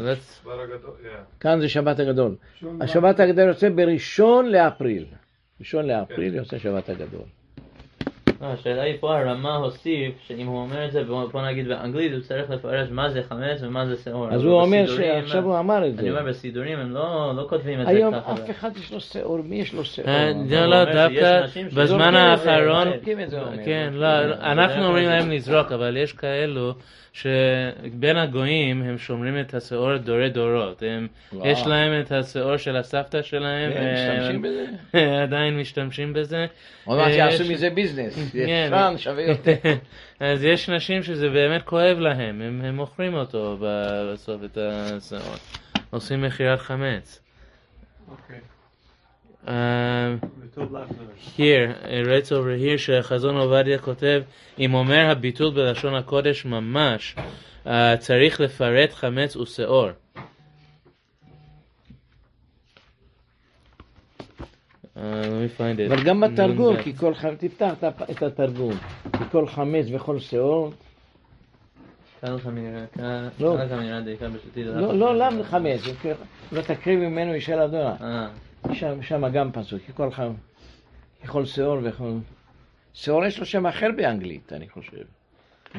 [1.39, 2.35] כאן זה שבת הגדול.
[2.81, 5.05] השבת הגדול יוצא בראשון לאפריל.
[5.59, 7.25] ראשון לאפריל יוצא שבת הגדול.
[8.45, 12.21] לא, השאלה היא פה הרמה הוסיף שאם הוא אומר את זה, בוא נגיד באנגלית, הוא
[12.21, 14.29] צריך לפרש מה זה חמץ ומה זה שעור.
[14.29, 16.29] אז הוא אומר שעכשיו הוא אמר את אני אומר זה.
[16.29, 18.33] בסידורים הם לא לא כותבים את זה היום ככה.
[18.33, 20.09] אף אחד יש לו שעור, מי יש לו שעור?
[20.09, 22.87] אה, לא, לא, דווקא בזמן זה, האחרון,
[23.27, 23.39] זה.
[23.65, 24.33] כן, לא, זה.
[24.41, 26.73] אנחנו זה אומרים להם לזרוק, אבל יש כאלו
[27.15, 30.83] שבין הגויים הם שומרים את השעור דורי דורות.
[30.87, 31.07] הם.
[31.43, 34.65] יש להם את השעור של הסבתא שלהם, כן, משתמשים בזה.
[35.23, 36.45] עדיין משתמשים בזה.
[36.85, 38.19] עוד מעט יעשו מזה ביזנס.
[38.35, 38.67] כן.
[38.67, 39.55] ישן שווה יותר.
[40.19, 45.35] אז יש נשים שזה באמת כואב להם, הם, הם מוכרים אותו בסוף את השעור.
[45.89, 47.21] עושים מכירת חמץ.
[48.11, 48.39] אוקיי.
[49.45, 49.49] Um,
[51.37, 54.21] here, it writes over here שהחזון עובדיה כותב,
[54.59, 57.15] אם אומר הביטול בלשון הקודש ממש,
[57.65, 57.69] uh,
[57.99, 59.89] צריך לפרט חמץ ושעור.
[64.97, 66.81] אבל גם בתרגום, נ"ב.
[66.81, 67.73] כי כל חמץ, תפתח
[68.11, 68.73] את התרגום.
[69.11, 70.19] כי כל חמץ וכל
[74.19, 74.81] כאן לא.
[74.81, 75.81] לא, לא, למה חמץ?
[76.51, 77.95] לא תקריב ממנו אישה לאדונה.
[78.01, 78.27] אה,
[78.73, 80.35] שם, גם פסוק, כי כל חמץ,
[81.23, 82.11] ככל שעור וכל...
[82.93, 85.03] שעור יש לו שם אחר באנגלית, אני חושב.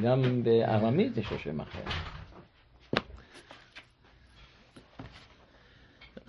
[0.02, 2.15] גם בארמית יש לו שם אחר.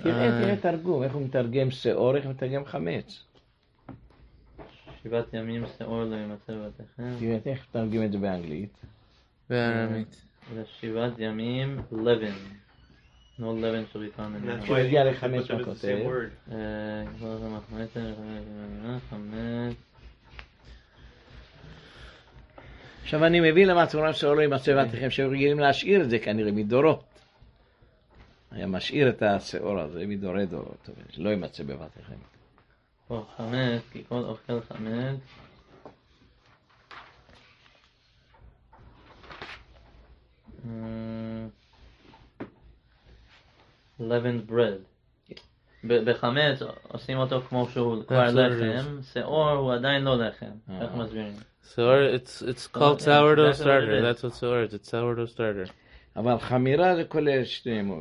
[0.03, 0.41] תראה, אה.
[0.41, 3.23] תראה תרגום, איך הוא מתרגם שעור, איך הוא מתרגם חמץ.
[5.03, 7.15] שבעת ימים שאור לא ימצא בבתיכם.
[7.19, 8.85] תראה איך מתרגם את זה באנגלית.
[9.49, 10.21] בארמית.
[10.53, 12.33] זה שבעת ימים לבן.
[13.39, 15.25] No לבן shall be found in why הוא הגיע it
[15.59, 15.81] בכותב.
[15.81, 16.51] same word.
[16.51, 17.03] אה.
[23.03, 26.51] עכשיו אני מבין למה התורה שעור לא יימצא בבתיכם, שהם רגילים להשאיר את זה כנראה
[26.51, 27.16] מדורות.
[28.51, 32.15] היה משאיר את השעור הזה מדורי דורות, אבל לא יימצא בבתיכם.
[33.07, 35.19] פה חמץ, כי כל אוכל חמץ.
[40.65, 41.47] אה,
[43.99, 44.81] leavened bread.
[45.83, 50.17] ב- בחמץ עושים אותו כמו שהוא כבר That's what it לחם, שעור הוא עדיין לא
[50.27, 50.81] לחם, אה.
[50.81, 51.33] איך מסבירים?
[51.75, 54.03] Sour, it's, it's called yeah, sourdough that's what it starter, is.
[54.03, 55.65] that's what sour is, it's sourdough starter.
[56.17, 57.91] אבל חמירה זה כולל שניהם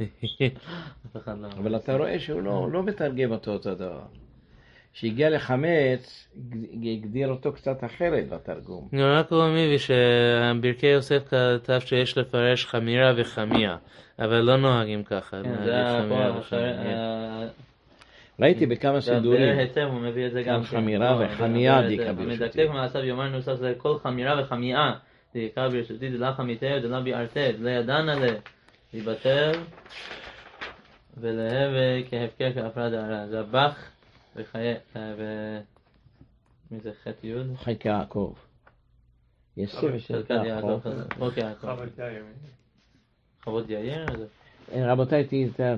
[1.06, 1.48] אף אחד לא.
[1.58, 4.00] אבל אתה רואה שהוא לא, לא מתרגם אותו אותו דבר.
[4.92, 6.28] כשהגיע לחמץ,
[6.82, 8.88] הגדיר אותו קצת אחרת בתרגום.
[8.98, 13.76] רק הוא מביא שברכי יוסף כתב שיש לפרש חמירה וחמיה,
[14.18, 15.42] אבל לא נוהגים ככה.
[15.42, 15.54] כן,
[16.38, 17.48] וחמיה.
[18.40, 19.58] ראיתי בכמה סידורים.
[19.58, 20.54] היטב, הוא מביא את זה גם.
[20.54, 21.34] גם חמירה כן.
[21.34, 22.12] וחמייה הבאר דיקה.
[22.12, 22.32] ברשותי.
[22.32, 24.92] המדקדק מעשיו יאמר נוסף זה כל חמירה וחמיאה
[25.34, 28.32] דיקה ברשותי דלה חמיתה דלה ביערתה דלה ידענה לה
[28.92, 29.52] להיבטל
[31.16, 33.90] ולהווה כהפקר כהפרעה דהרה זה הבח
[34.36, 34.74] וחיי...
[34.96, 35.22] ו...
[36.70, 37.46] מי זה חטא יוד?
[37.56, 38.34] חלקי יעקב.
[39.98, 40.80] של חלקת יעקב.
[43.44, 44.06] חוות יאיר.
[44.74, 45.28] רבותיי,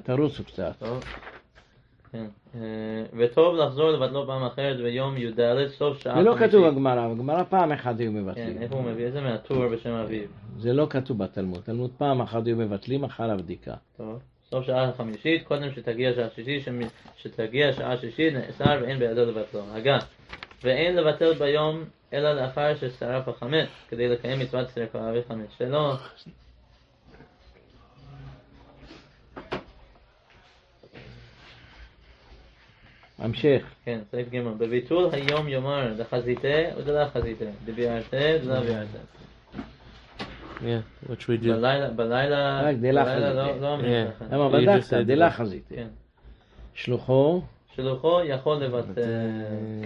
[0.05, 0.83] תרוצו קצת.
[2.13, 2.27] כן.
[2.55, 2.61] אה,
[3.17, 6.51] וטוב לחזור לבטלו פעם אחרת ביום י"ד סוף שעה זה לא חמישית.
[6.51, 8.63] כתוב בגמרא, בגמרא פעם אחת היו כן, מבטלים.
[8.63, 9.21] איפה הוא מביא את זה?
[9.21, 10.23] מהטור בשם אביו.
[10.59, 11.61] זה לא כתוב בתלמוד.
[11.61, 13.75] תלמוד פעם אחת היו מבטלים אחר הבדיקה.
[13.97, 14.19] טוב.
[14.51, 16.65] סוף שעה חמישית, קודם שתגיע שעה שישית,
[17.17, 19.61] שתגיע שעה שישית, נאסר ואין בידו לבטלו.
[19.73, 19.99] הגה.
[20.65, 25.93] ואין לבטל ביום אלא לאחר ששרף החמץ, כדי לקיים מצוות שרפה וחמץ שלו.
[33.23, 33.63] המשך.
[33.85, 36.49] כן, סעיף ג' בביטול היום יאמר דחזיתה
[36.79, 38.99] ודלה חזיתה, דביערתה דלה ביערתה.
[40.61, 41.49] Yeah, which we do.
[41.49, 43.33] בלילה, בלילה, רק דלה בלילה חזיתה.
[43.61, 44.07] לא- לא כן.
[44.31, 44.95] למה בדקת?
[45.07, 45.31] דלה.
[45.31, 45.75] חזיתי.
[45.75, 45.87] כן.
[46.75, 47.43] שלוחו,
[47.77, 49.03] שלוחו יכול את שמבטל,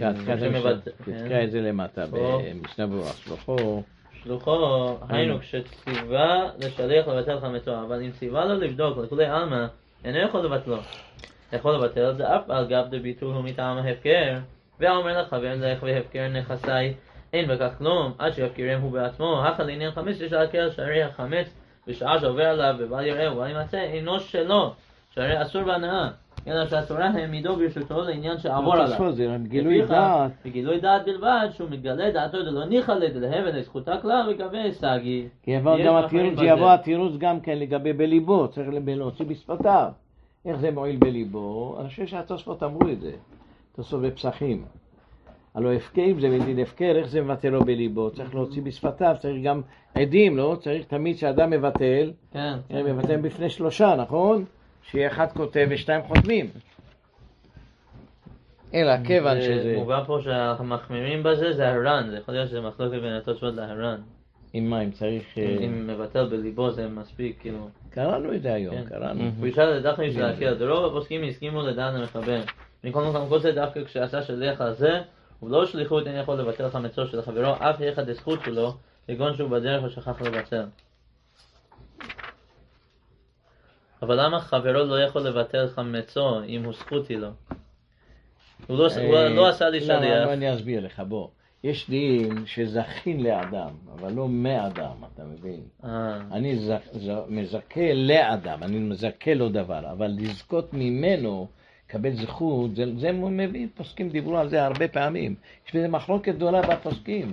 [0.05, 0.73] המשנה,
[1.05, 1.25] כן.
[1.27, 2.05] תקרא את זה למטה.
[2.11, 3.13] במשנה ברורה.
[3.13, 3.83] שלוחו,
[4.23, 9.67] שלוחו, היינו כשציווה לשליח לבטל חמתו, אבל אם ציווה לו לבדוק לכולי עלמא,
[10.05, 10.77] אינו יכול לבטלו.
[11.53, 14.35] יכול לבטל זה אף על גב דביטול הוא מטעם ההפקר,
[14.81, 16.93] ואומר לחבר לך והפקר נכסי,
[17.33, 21.55] אין בכך כלום, עד שיפקרם הוא בעצמו, הכא לעניין חמץ יש להקל שערי החמץ,
[21.87, 24.73] בשעה שעובר עליו ובל יראה ובל ימצא, אינו שלו,
[25.11, 26.09] שהרי אסור בהנאה,
[26.47, 28.87] אלא שהתורה העמידו ברשותו לעניין שעבור עליו.
[28.87, 30.31] תוספות, זה גילוי דעת.
[30.45, 35.29] בגילוי דעת בלבד, שהוא מתגלה דעתו דלא ניחא לדלהבן לזכותה כלל וגבי סגי.
[35.43, 39.89] כי יבוא גם התירוץ, גם כן לגבי בליבו, צריך להוציא בשפתיו.
[40.47, 41.77] איך זה מועיל בליבו?
[41.81, 43.13] אני חושב שהתוספות אמרו את זה,
[43.77, 44.65] תוספות בפסחים.
[45.55, 48.11] הלוא הפקרים זה מדין הפקר, איך זה מבטל לו בליבו?
[48.11, 49.63] צריך להוציא בשפתיו, צריך גם
[49.95, 50.57] עדים, לא?
[50.61, 52.55] צריך תמיד שאדם מבטל, כן.
[52.71, 54.45] אה, מבטל בפני שלושה, נכון?
[54.83, 56.47] שיהיה אחד כותב ושתיים חותמים.
[58.75, 59.75] אלא כיוון שזה...
[59.77, 64.01] מובא פה שאנחנו מחמירים בזה, זה הר"ן, זה יכול להיות שזה מחלוקת בין התוספות להר"ן.
[64.57, 65.39] עם מים צריך...
[65.39, 67.69] אה, אם מבטל בליבו זה מספיק, כאילו.
[67.91, 68.85] קראנו את זה היום, כן.
[68.89, 69.31] קראנו.
[69.41, 72.41] פרישה לדחי יש להקל, דרוב הפוסקים הסכימו לדעת המחבר.
[72.85, 75.01] מכל מקום כל זה דווקא כשעשה שליח על זה,
[75.43, 78.75] ולא שליחות אין יכול לבטל חמצו של חברו, אף יחד הזכות שלו,
[79.07, 80.65] כגון שהוא בדרך ושכח לבטל.
[84.03, 87.29] אבל למה חברו לא יכול לבטל חמצו אם הוא זכותי לו?
[88.67, 90.03] הוא לא- הוא לא עשה לי אה, למה?
[90.03, 90.25] שליח.
[90.25, 91.29] בוא אני אסביר לך, בוא.
[91.67, 95.61] יש דין שזכין לאדם, אבל לא מאדם, אתה מבין?
[95.85, 101.47] אה, אני ז- ז- מזכה לאדם, אני מזכה לו דבר, אבל לזכות ממנו,
[101.89, 105.35] לקבל זכות, זה, זה מביא, פוסקים דיברו על זה הרבה פעמים.
[105.69, 107.33] יש בזה מחלוקת גדולה בפוסקים.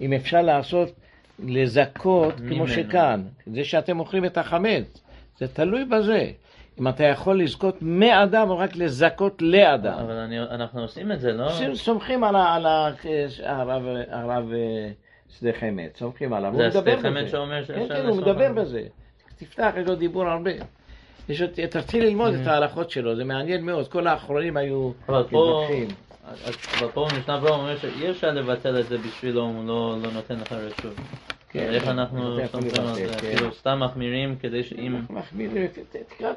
[0.00, 0.92] אם אפשר לעשות,
[1.38, 2.68] לזכות כמו ממנו.
[2.68, 5.02] שכאן, זה שאתם אוכלים את החמץ,
[5.38, 6.30] זה תלוי בזה.
[6.80, 9.92] אם אתה יכול לזכות מאדם או רק לזכות לאדם.
[9.98, 11.48] אבל אני- אנחנו עושים את זה, לא?
[11.74, 12.90] סומכים על ה- על ה-
[13.44, 14.90] הרב, הרב אה,
[15.38, 17.30] שדה חמד, סומכים עליו, זה הוא השדה חמד בזה.
[17.30, 18.52] שאומר כן, שאפשר כן, הוא לסמוך מדבר.
[18.52, 18.82] בזה.
[19.38, 20.50] תפתח, יש לו דיבור הרבה.
[21.28, 22.34] יש עוד- תתחיל ללמוד.
[22.34, 25.88] את ההלכות שלו, זה מעניין מאוד, כל האחרונים היו מתווכחים.
[26.78, 30.34] אבל פה משנה ברורה אומר שאי אפשר לבטל את זה בשבילו, הוא לא לא נותן
[30.40, 30.94] לך רשות.
[31.54, 32.46] כן, איך כן, אנחנו זה?
[32.48, 33.18] כן.
[33.20, 35.00] כאילו סתם מחמירים כדי שאם...
[35.72, 36.30] ת- תקרא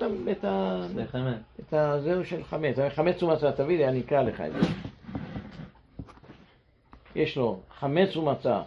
[1.59, 4.59] את הזהו של חמץ, חמץ ומצה, תביא לי, אני אקרא לך את זה.
[7.15, 8.61] יש לו חמץ ומצה.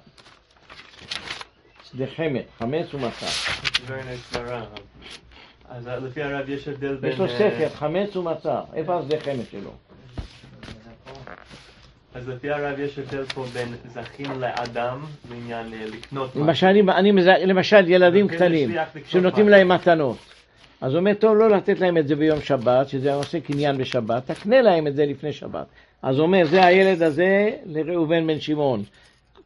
[1.85, 3.27] שדה חמץ, חמץ ומצה.
[3.87, 4.63] Very nice מהר"ן.
[5.69, 7.11] אז אה, לפי הרב יש הבדל בין...
[7.13, 8.61] יש לו אה, ספר, חמץ ומצה.
[8.75, 9.71] איפה השדה חמץ שלו?
[12.15, 17.13] אז לפי הרב יש הבדל פה בין זכין לאדם לעניין אה, לקנות למשל, אני, אני
[17.13, 17.27] מז...
[17.27, 18.71] למשל ילדים כן, קטנים
[19.07, 19.49] שנותנים.
[19.49, 20.17] להם מתנות.
[20.81, 24.31] אז הוא אומר, טוב, לא לתת להם את זה ביום שבת, שזה עושה קניין בשבת,
[24.31, 25.67] תקנה להם את זה לפני שבת.
[26.03, 28.83] אז הוא אומר, זה הילד הזה לראובן בן שמעון.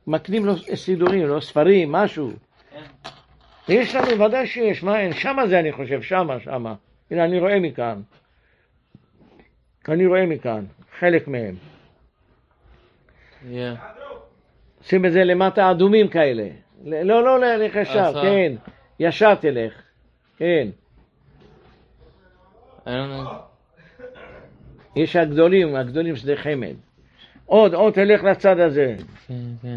[0.07, 2.31] מקנים לו סידורים, לו ספרים, משהו.
[3.69, 5.13] יש לנו, ודאי שיש, מה אין?
[5.13, 6.75] שמה זה אני חושב, שמה, שמה.
[7.11, 8.01] הנה, אני רואה מכאן.
[9.89, 10.65] אני רואה מכאן,
[10.99, 11.55] חלק מהם.
[14.83, 16.49] שים את זה למטה אדומים כאלה.
[16.85, 18.23] ל- לא, לא, לך ישר.
[18.23, 18.53] כן.
[19.01, 19.73] ישר תלך.
[20.37, 20.69] כן.
[24.97, 26.75] יש הגדולים, הגדולים שדה חמד.
[27.47, 28.97] עוד, עוד תלך לצד הזה.
[29.29, 29.77] כן, כן.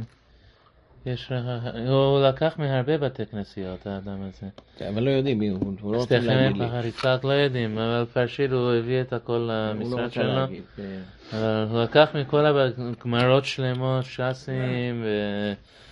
[1.07, 1.43] יש לך...
[1.89, 4.47] הוא לקח מהרבה בתי כנסיות, האדם הזה.
[4.89, 6.67] אבל לא יודעים מי הוא, הוא לא רוצה סטחן להגיד לי.
[6.67, 10.33] פחר יצחק לא יודעים, אבל פרשיד הוא הביא את הכל הוא לא למשרד רוצה שלו.
[10.35, 10.63] להגיד.
[10.75, 10.99] כן.
[11.33, 15.03] אבל הוא לקח מכל הגמרות שלמות, ש"סים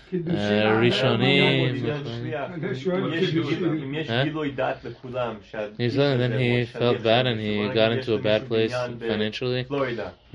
[0.09, 0.67] קידושין.
[0.67, 1.75] וראשונים.
[1.75, 2.41] עניין שליח.
[2.63, 3.57] אני שואל אם יש קידושין.
[3.59, 4.23] גילוי- אם יש אה?
[4.23, 7.37] גילוי דעת לכולם שהאיש He's and then הזה he הוא felt שליח bad של and
[7.37, 9.73] he מישהו, got נגיד יש into a bad למישהו place בניין financially.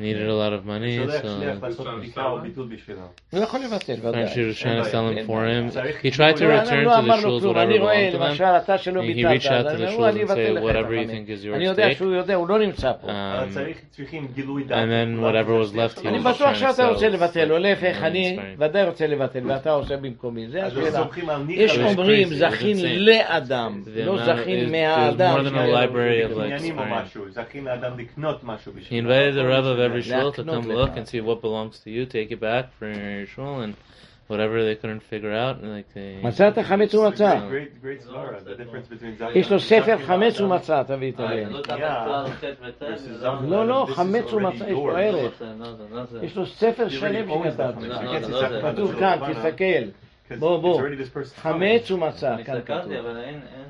[0.00, 0.20] בפלורידה.
[0.20, 2.98] Needed a lot of money, שולח so שליח לעשות בדיקה או ביטול בשבילו.
[3.32, 4.24] הוא יכול לבטל, ודאי.
[4.24, 5.70] Parashid was trying to sell him for him.
[5.70, 7.78] צריך He tried to גילוי- return לא to the אמר לו shuls כלום, whatever אני
[7.78, 8.24] רואה, belonged to them.
[8.24, 10.30] למשל, אתה שלא He ביטלת, reached out אז to אני the אומר, אני shuls and
[10.30, 11.10] אבטל say לך את whatever you החמץ.
[11.10, 11.94] think is your אני יודע stake.
[11.94, 13.06] שהוא יודע, הוא לא נמצא פה.
[13.10, 14.78] אבל Um, צריך- צריכים גילוי דעת.
[14.78, 16.88] and then לכולם, whatever was שהשליח left, he שלו- אני was בטוח trying to שאתה
[16.88, 17.10] רוצה sell.
[17.10, 18.62] לבטל, הולך איך It's אני fine.
[18.64, 20.98] ודאי רוצה לבטל, ואתה עושה במקומי, זה אז לא השאלה.
[21.02, 22.98] סומכים על ניחא יש ויש אומרים crazy, זכין it's insane.
[22.98, 25.34] לאדם, The לא amount זכין is- מהאדם.
[25.36, 25.76] there's more than a שהיה לו.
[25.78, 27.02] library of like קניינים או swearing.
[27.04, 29.08] משהו, זכין לאדם לקנות משהו He בשבילו.
[29.10, 30.76] invited the Rebbe of every shul to להקנות come לך.
[30.76, 33.74] look and see what belongs to you, take it back for your shul, and
[34.30, 36.26] whatever they couldn't figure out, like they.
[36.26, 37.34] מצאת חמץ ומצה.
[37.50, 41.12] Great, great svara, the difference between זכין- יש לו ספר זכין חמץ לאדם ומצה, תביא,
[41.18, 41.46] אה, תביא.
[41.46, 42.04] זה לא תחת Yeah.
[42.04, 43.86] כלל חטא וצא, versus זה זכין לא, לא, לאדם.
[43.86, 44.98] This is חמץ already ומצה, יש לו yours.
[45.00, 45.14] ערך.
[45.42, 46.26] לא זה, לא זה, לא זה.
[46.26, 47.60] יש לו ספר You שלם already own שכתב.
[47.60, 47.80] that.
[47.80, 49.84] לא, You לא, can't לא, say לא, זכין זה- לאדם כתוב שלא כאן, לבנה, תסתכל.
[50.30, 50.80] 'cause בוא, it's בוא.
[50.80, 52.92] already this person's חמץ ומצה, אני כאן הסתכלתי, כתוב.
[53.06, 53.64] אבל אין, אין.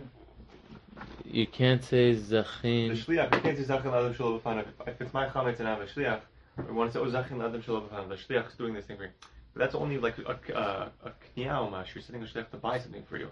[1.33, 2.89] You can't say zachin.
[2.89, 4.67] The shliach, you can't say zachin l'adam shelo b'fanav.
[4.89, 6.23] If it's my chametz and I have a shliach,
[6.59, 8.09] I want to say, oh, zachin l'adam shelo b'fanav.
[8.09, 9.11] The shliach is doing this thing for you.
[9.55, 11.95] But that's only like a, a, a kniya or mash.
[11.95, 13.29] You're sending a shliach to buy something for you.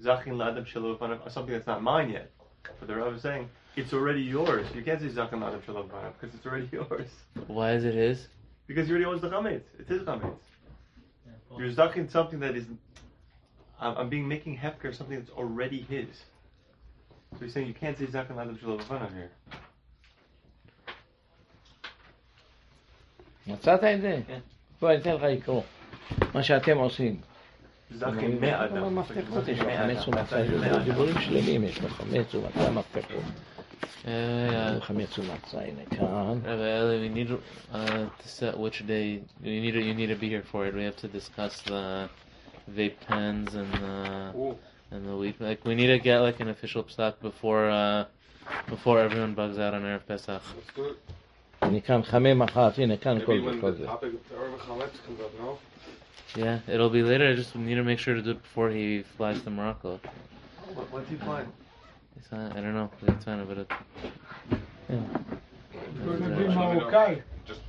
[0.00, 2.30] Zachin l'adam shelo b'fanav, something that's not mine yet.
[2.78, 4.68] But the Rav is saying, it's already yours.
[4.72, 7.08] You can't say zachin l'adam shelo b'fanav because it's already yours.
[7.48, 8.28] Why is it his?
[8.68, 9.62] Because he already owns the chametz.
[9.76, 10.36] It's his chametz.
[11.58, 12.66] You're zachin something that is,
[13.80, 16.06] I'm, I'm being making hefker something that's already his.
[17.37, 19.31] So he's saying you can't say zachin l'adam shelo b'fanav here.
[23.47, 24.19] מצאת את זה?
[24.27, 24.39] כן.
[24.81, 25.61] בוא, אני אתן לך לקרוא.
[26.33, 27.21] מה שאתם עושים.
[27.91, 28.99] זכין מאדם.
[28.99, 30.19] מפתחות יש לו, זכין חמץ מאדם.
[30.19, 33.23] ומצה, יש לו דיבורים שלמים, יש לו חמץ ומצה, מפתחות.
[34.03, 34.07] Uh,
[34.79, 36.39] חמץ ומצה, הנה כאן.
[36.43, 37.31] Rabbi Eli, we need
[37.73, 37.77] uh,
[38.21, 39.21] to set which day.
[39.43, 40.73] You need to, you need to be here for it.
[40.75, 42.09] We have to discuss the
[42.75, 44.55] vape pens and the
[44.90, 45.34] and the.
[45.38, 48.06] Like we need to get like an official psak before uh,
[48.68, 50.42] before everyone bugs out on Erev Pesach.
[56.36, 57.28] Yeah, it'll be later.
[57.28, 60.00] I just need to make sure to do it before he flies to Morocco.
[60.90, 61.52] When's he flying?
[62.32, 62.90] I don't know.
[63.08, 63.72] It's fine, but it's.
[64.88, 65.00] yeah.
[66.04, 67.20] Morocco.
[67.46, 67.60] Just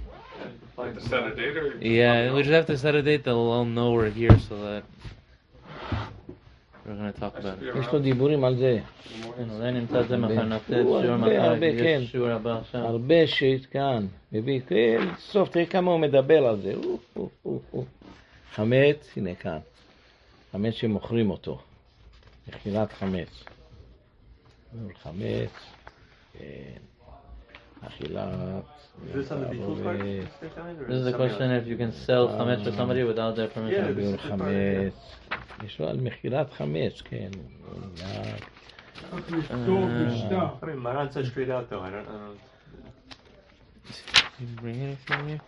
[0.77, 3.33] like to set a date, or yeah, we just have to set a date that
[3.33, 4.83] will all know we're here, so that.
[7.79, 8.79] יש לו דיבורים על זה.
[9.55, 11.99] אולי נמצא את זה מחר, נעשה הוא שיעור מחר, כי כן.
[12.01, 12.81] יש שיעור הבא עכשיו.
[12.81, 14.07] הרבה שיט כאן.
[14.31, 16.73] מביא, כן, סוף, תראה כמה הוא מדבר על זה.
[18.53, 19.59] חמץ, הנה כאן.
[20.51, 21.59] חמץ שמוכרים אותו.
[22.47, 23.43] מכירת חמץ.
[25.03, 25.49] חמץ,
[26.33, 26.79] כן.
[27.87, 28.63] אכילת,
[29.01, 29.49] Is this is something
[31.15, 34.17] question if you can sell chametz to somebody without their permission.
[34.17, 34.93] חמץ.
[35.65, 37.29] יש לו על מכירת חמץ, כן.
[37.71, 38.35] עוגה.
[41.09, 41.37] צריך
[44.63, 45.41] anything here?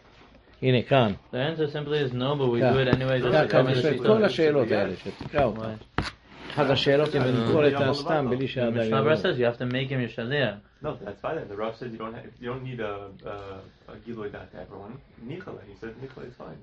[0.62, 1.14] הנה, כאן.
[1.32, 2.74] The answer simply is no, but we כאן.
[2.74, 3.20] do it anyway.
[3.20, 4.24] just כאן, to כאן, cover יש the את כל.
[4.24, 5.74] השאלות האלה, שתקרא אותן.
[6.54, 9.00] אחת השאלות אם למכור את הסתם בלי The שהאדם Mishnah יבוא.
[9.00, 10.60] Berurah says you have to make him your shaliach.
[10.84, 11.48] No, that's fine.
[11.48, 14.58] The Rav says you don't have, you don't need a a, a giloy dat to
[14.64, 14.94] everyone.
[15.30, 16.60] Nichala, he said nichala is fine.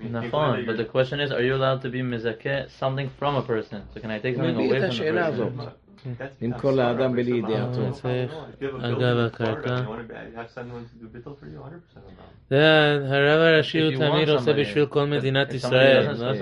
[0.00, 2.70] I mean, Nichala, Nachon, but you're- the question is, are you allowed to be mizakeh
[2.70, 3.82] something from a person?
[3.94, 5.81] So can I take something מביא away את from the השאלה person?
[6.41, 7.81] למכור לאדם בלי ידיעתו.
[8.81, 9.75] אגב הקרקע.
[9.75, 12.33] and you want to have someone to do bittul for you, 100% I'm down.
[12.49, 16.07] זה הרב הראשי הוא תמיד עושה בשביל כל מדינת ישראל.
[16.11, 16.33] לא?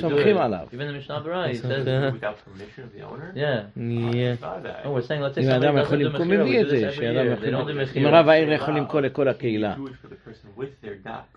[0.00, 0.36] סומכים.
[0.36, 0.66] עליו.
[0.72, 2.14] Even the Mishnah Berurah, he says, סומכים.
[2.14, 3.32] Without permission of the owner?
[3.34, 3.60] yeah.
[3.76, 4.36] Yeah.
[4.36, 4.86] Try that.
[4.86, 7.70] Oh, we're saying let's say אם האדם יכול למכור, מביא את זה, שאדם יכול...
[7.70, 8.08] אם mechira.
[8.12, 9.74] רב העיר יכול למכור לכל הקהילה.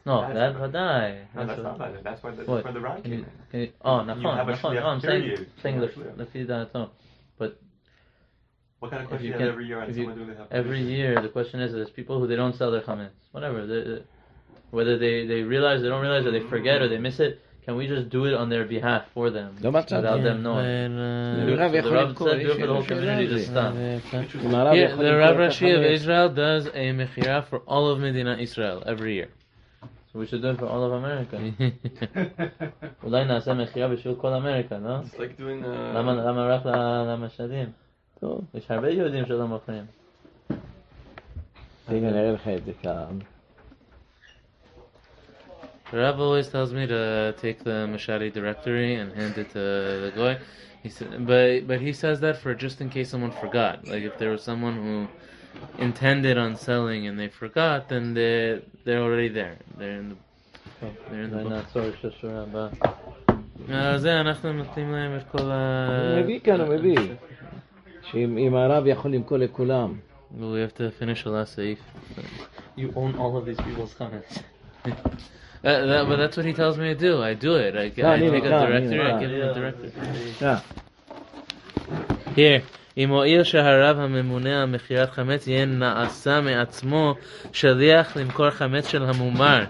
[0.07, 0.63] Fine.
[0.63, 1.11] ודאי.
[3.83, 5.79] Oh, נכון, נכון, I'm saying, saying.
[6.17, 6.87] לפי דעתו.
[7.39, 7.59] But
[8.79, 9.89] what kind of question you, you have every year?
[9.89, 13.65] You, every year, the question is: there's people who they don't sell their chametz, whatever.
[13.65, 14.03] They, they,
[14.69, 17.41] whether they, they realize, they don't realize, or they forget, or they miss it.
[17.65, 20.23] Can we just do it on their behalf for them no without yeah.
[20.23, 20.97] them knowing?
[20.97, 21.57] Uh, the,
[22.25, 23.75] said do it for the whole community, stop.
[23.75, 29.15] Yeah, the Rav Rashi of Israel does a mechira for all of Medina Israel every
[29.15, 29.29] year.
[30.12, 31.36] So we should do it for all of America.
[33.04, 34.98] אולי נעשה מכירה בשביל כל אמריקה, לא?
[35.00, 35.66] It's like doing uh,
[35.98, 37.68] למה למה רק ל- למשאדים?
[38.20, 39.84] טוב, יש הרבה יהודים שלא מוכרים.
[41.88, 43.18] הנה נראה לך את זה כאן.
[45.92, 49.60] Rav always tells me to take the Mashadi directory and hand it to
[50.04, 50.34] the goy.
[50.82, 53.86] He said, but but he says that for just in case someone forgot.
[53.86, 54.94] Like if there was someone who
[55.78, 59.56] intended on selling and they forgot, then they they're already there.
[59.78, 60.16] They're in the
[61.10, 61.52] they're in the אולי book.
[61.52, 62.68] נעצור של השורה הבאה.
[63.70, 65.88] אה, זה אנחנו נותנים להם את כל ה...
[66.14, 66.96] הוא מביא כאן, הוא מביא.
[68.10, 69.94] שאם אם הרב יכול למכור לכולם.
[70.40, 71.80] We have to finish the last safe.
[72.76, 74.38] You own all of these people's comments.
[74.86, 74.90] Uh,
[75.62, 77.22] that, but that's what he tells me to do.
[77.22, 77.74] I do it.
[77.76, 79.50] I, No, I הנה take a כאן, directory, הנה I give him כאן.
[79.50, 80.44] a directory.
[80.44, 80.58] אה,
[82.36, 82.60] Here,
[82.97, 87.15] אם הואיל שהרב הממונה על מכירת חמץ יהיה נעשה מעצמו
[87.53, 89.63] שליח למכור חמץ של המומר.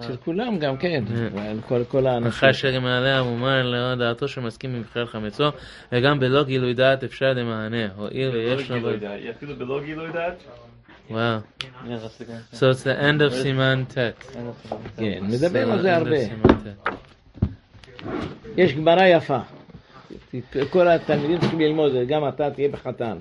[0.00, 1.04] של כולם גם כן.
[1.36, 1.52] אה.
[1.68, 2.28] כל- כל האנשים.
[2.28, 5.44] אחרי שמעלה המומר לאור דעתו שמסכים במכירת חמצו,
[5.92, 7.86] וגם בלא גילוי דעת אפשר למענה.
[7.96, 8.76] הואיל ויש לו...
[9.30, 10.42] אפילו בלא גילוי דעת?
[11.10, 11.38] וואו.
[12.52, 13.98] So it's the end of סימן ט'.
[14.96, 16.16] כן, מדבר על זה הרבה.
[18.56, 19.38] יש גמרא יפה.
[20.70, 23.18] כל התלמידים צריכים ללמוד גם אתה תהיה בחתן.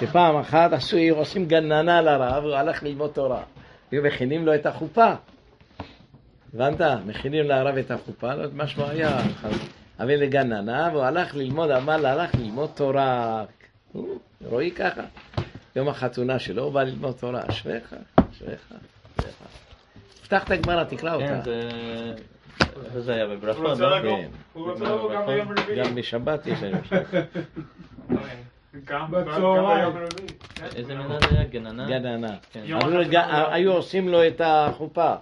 [0.00, 3.42] שפעם אחת עשו, עושים גננה לרב, הוא הלך ללמוד תורה.
[3.90, 5.12] היו מכינים לו את החופה.
[6.54, 6.80] הבנת?
[7.06, 9.18] מכינים לרב את החופה, לא יודעת מה שמו היה.
[10.00, 13.44] אבל לגננה, והוא הלך ללמוד, אמר לה, הלך ללמוד תורה.
[14.44, 15.02] רואי ככה.
[15.76, 17.40] יום החתונה שלו, הוא בא ללמוד תורה.
[17.48, 18.72] אשריך, אשריך,
[19.18, 19.34] אשריך.
[20.22, 21.50] פתח את הגמרא, תקרא כן, אותה.
[22.96, 23.14] זה...
[23.14, 23.26] היה?
[23.26, 24.00] בברכות, לא?
[24.02, 24.28] כן.
[24.52, 25.78] הוא רוצה לבוא גם ביום רביעי.
[25.84, 27.04] גם בשבת יש לנו משחק.
[28.84, 29.92] גם בצהריים.
[30.76, 31.44] איזה מילה זה היה?
[31.44, 31.86] גננה?
[31.88, 32.28] גננה.
[32.52, 32.60] כן.
[32.72, 33.00] אנחנו-
[33.52, 35.14] היו עושים לו את החופה.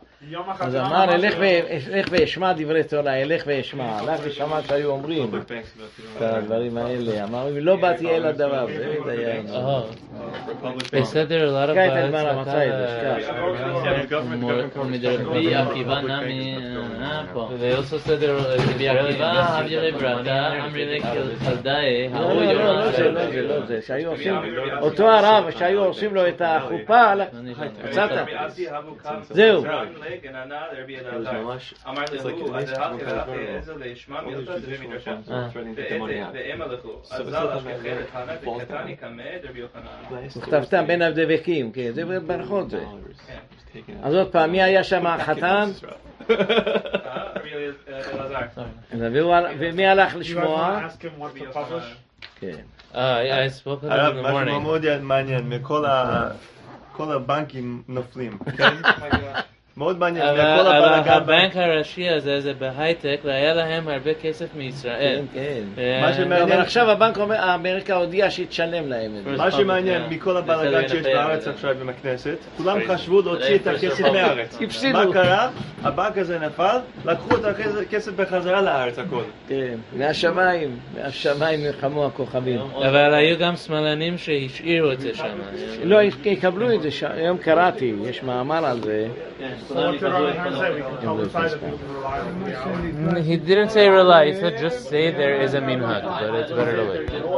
[0.61, 3.85] אז אמר, אלך לא- ואשמע דברי תורה, אלך ואשמע.
[3.85, 5.31] הלך ושמע שהיו אומרים
[6.17, 7.25] את הדברים האלה.
[7.25, 9.47] אמר, לא באתי אל הדבר, זה דיין.
[9.47, 9.85] Oh,
[10.49, 11.01] Republic banks.
[11.01, 12.43] בסדר, a lot of כן, אה.
[17.61, 22.91] They also said they were רבי עקיבא אבירי ברכה אמרי לקלדאי לא, לא, לא, לא
[22.91, 23.81] זה, לא זה, לא זה.
[23.87, 24.35] שהיו עושים,
[24.81, 27.13] אותו הרב, שהיו עושים לו את החופה,
[27.85, 28.11] מצאת.
[29.31, 29.65] זהו.
[30.13, 33.31] It was ממש, אמר להו, a אז nice הלך kind of הלך girl.
[33.31, 35.17] איזה לשמע all these מילתא דבי traditional מדרשה.
[35.27, 36.35] functions threatening to get money out.
[36.35, 37.01] ואמה לכו.
[37.05, 38.97] So אז like לחנה falls וקטני
[39.43, 39.83] דרבי יוחנן.
[40.11, 42.85] Last וכתבתם בין הדבקים, כן, זה ברכות זה.
[44.03, 45.71] אז עוד פעם, מי היה שם החתן?
[46.31, 46.37] אה,
[47.37, 47.51] רבי
[48.13, 48.63] אלעזר.
[49.59, 50.89] ומי הלך לשמוע?
[52.41, 52.57] כן.
[52.93, 52.97] Uh,
[53.83, 54.61] הרב, משהו.
[54.61, 55.85] מאוד מעניין, מכל
[56.99, 58.75] הבנקים נופלים, כן?
[59.77, 61.11] מאוד מעניין, אבל אבל הבלאגן.
[61.11, 65.21] הבנק הראשי הזה זה בהייטק והיה להם הרבה כסף מישראל.
[65.35, 65.41] כן,
[65.75, 65.83] כן.
[65.83, 69.31] אה, מה שמעניין- אבל עכשיו הבנק אומר, אמריקה הודיעה שהיא תשלם להם את זה.
[69.37, 70.03] מה שמעניין.
[70.11, 71.49] מכל הבלאגן שיש בארץ.
[71.49, 74.59] עכשיו עם הכנסת, כולם חשבו להוציא את הכסף מהארץ.
[74.63, 74.99] הפסידו.
[74.99, 75.49] מה קרה?
[75.83, 77.45] הבנק הזה נפל, לקחו את
[77.83, 79.23] הכסף בחזרה לארץ הכל.
[79.49, 82.61] כן, מהשמיים, מהשמיים נלחמו הכוכבים.
[82.77, 85.25] אבל היו גם שמאלנים שהשאירו את זה שם.
[85.85, 89.07] לא, יקבלו את זה, ש- היום קראתי, יש מאמר על זה.
[89.69, 92.19] כן, We'll put it on the hand say we can publicize it, people can rely
[92.21, 93.21] on the hour.
[93.21, 96.77] He didn't say rely, he said just say there is a minhag, but it's better
[96.77, 97.33] to wait.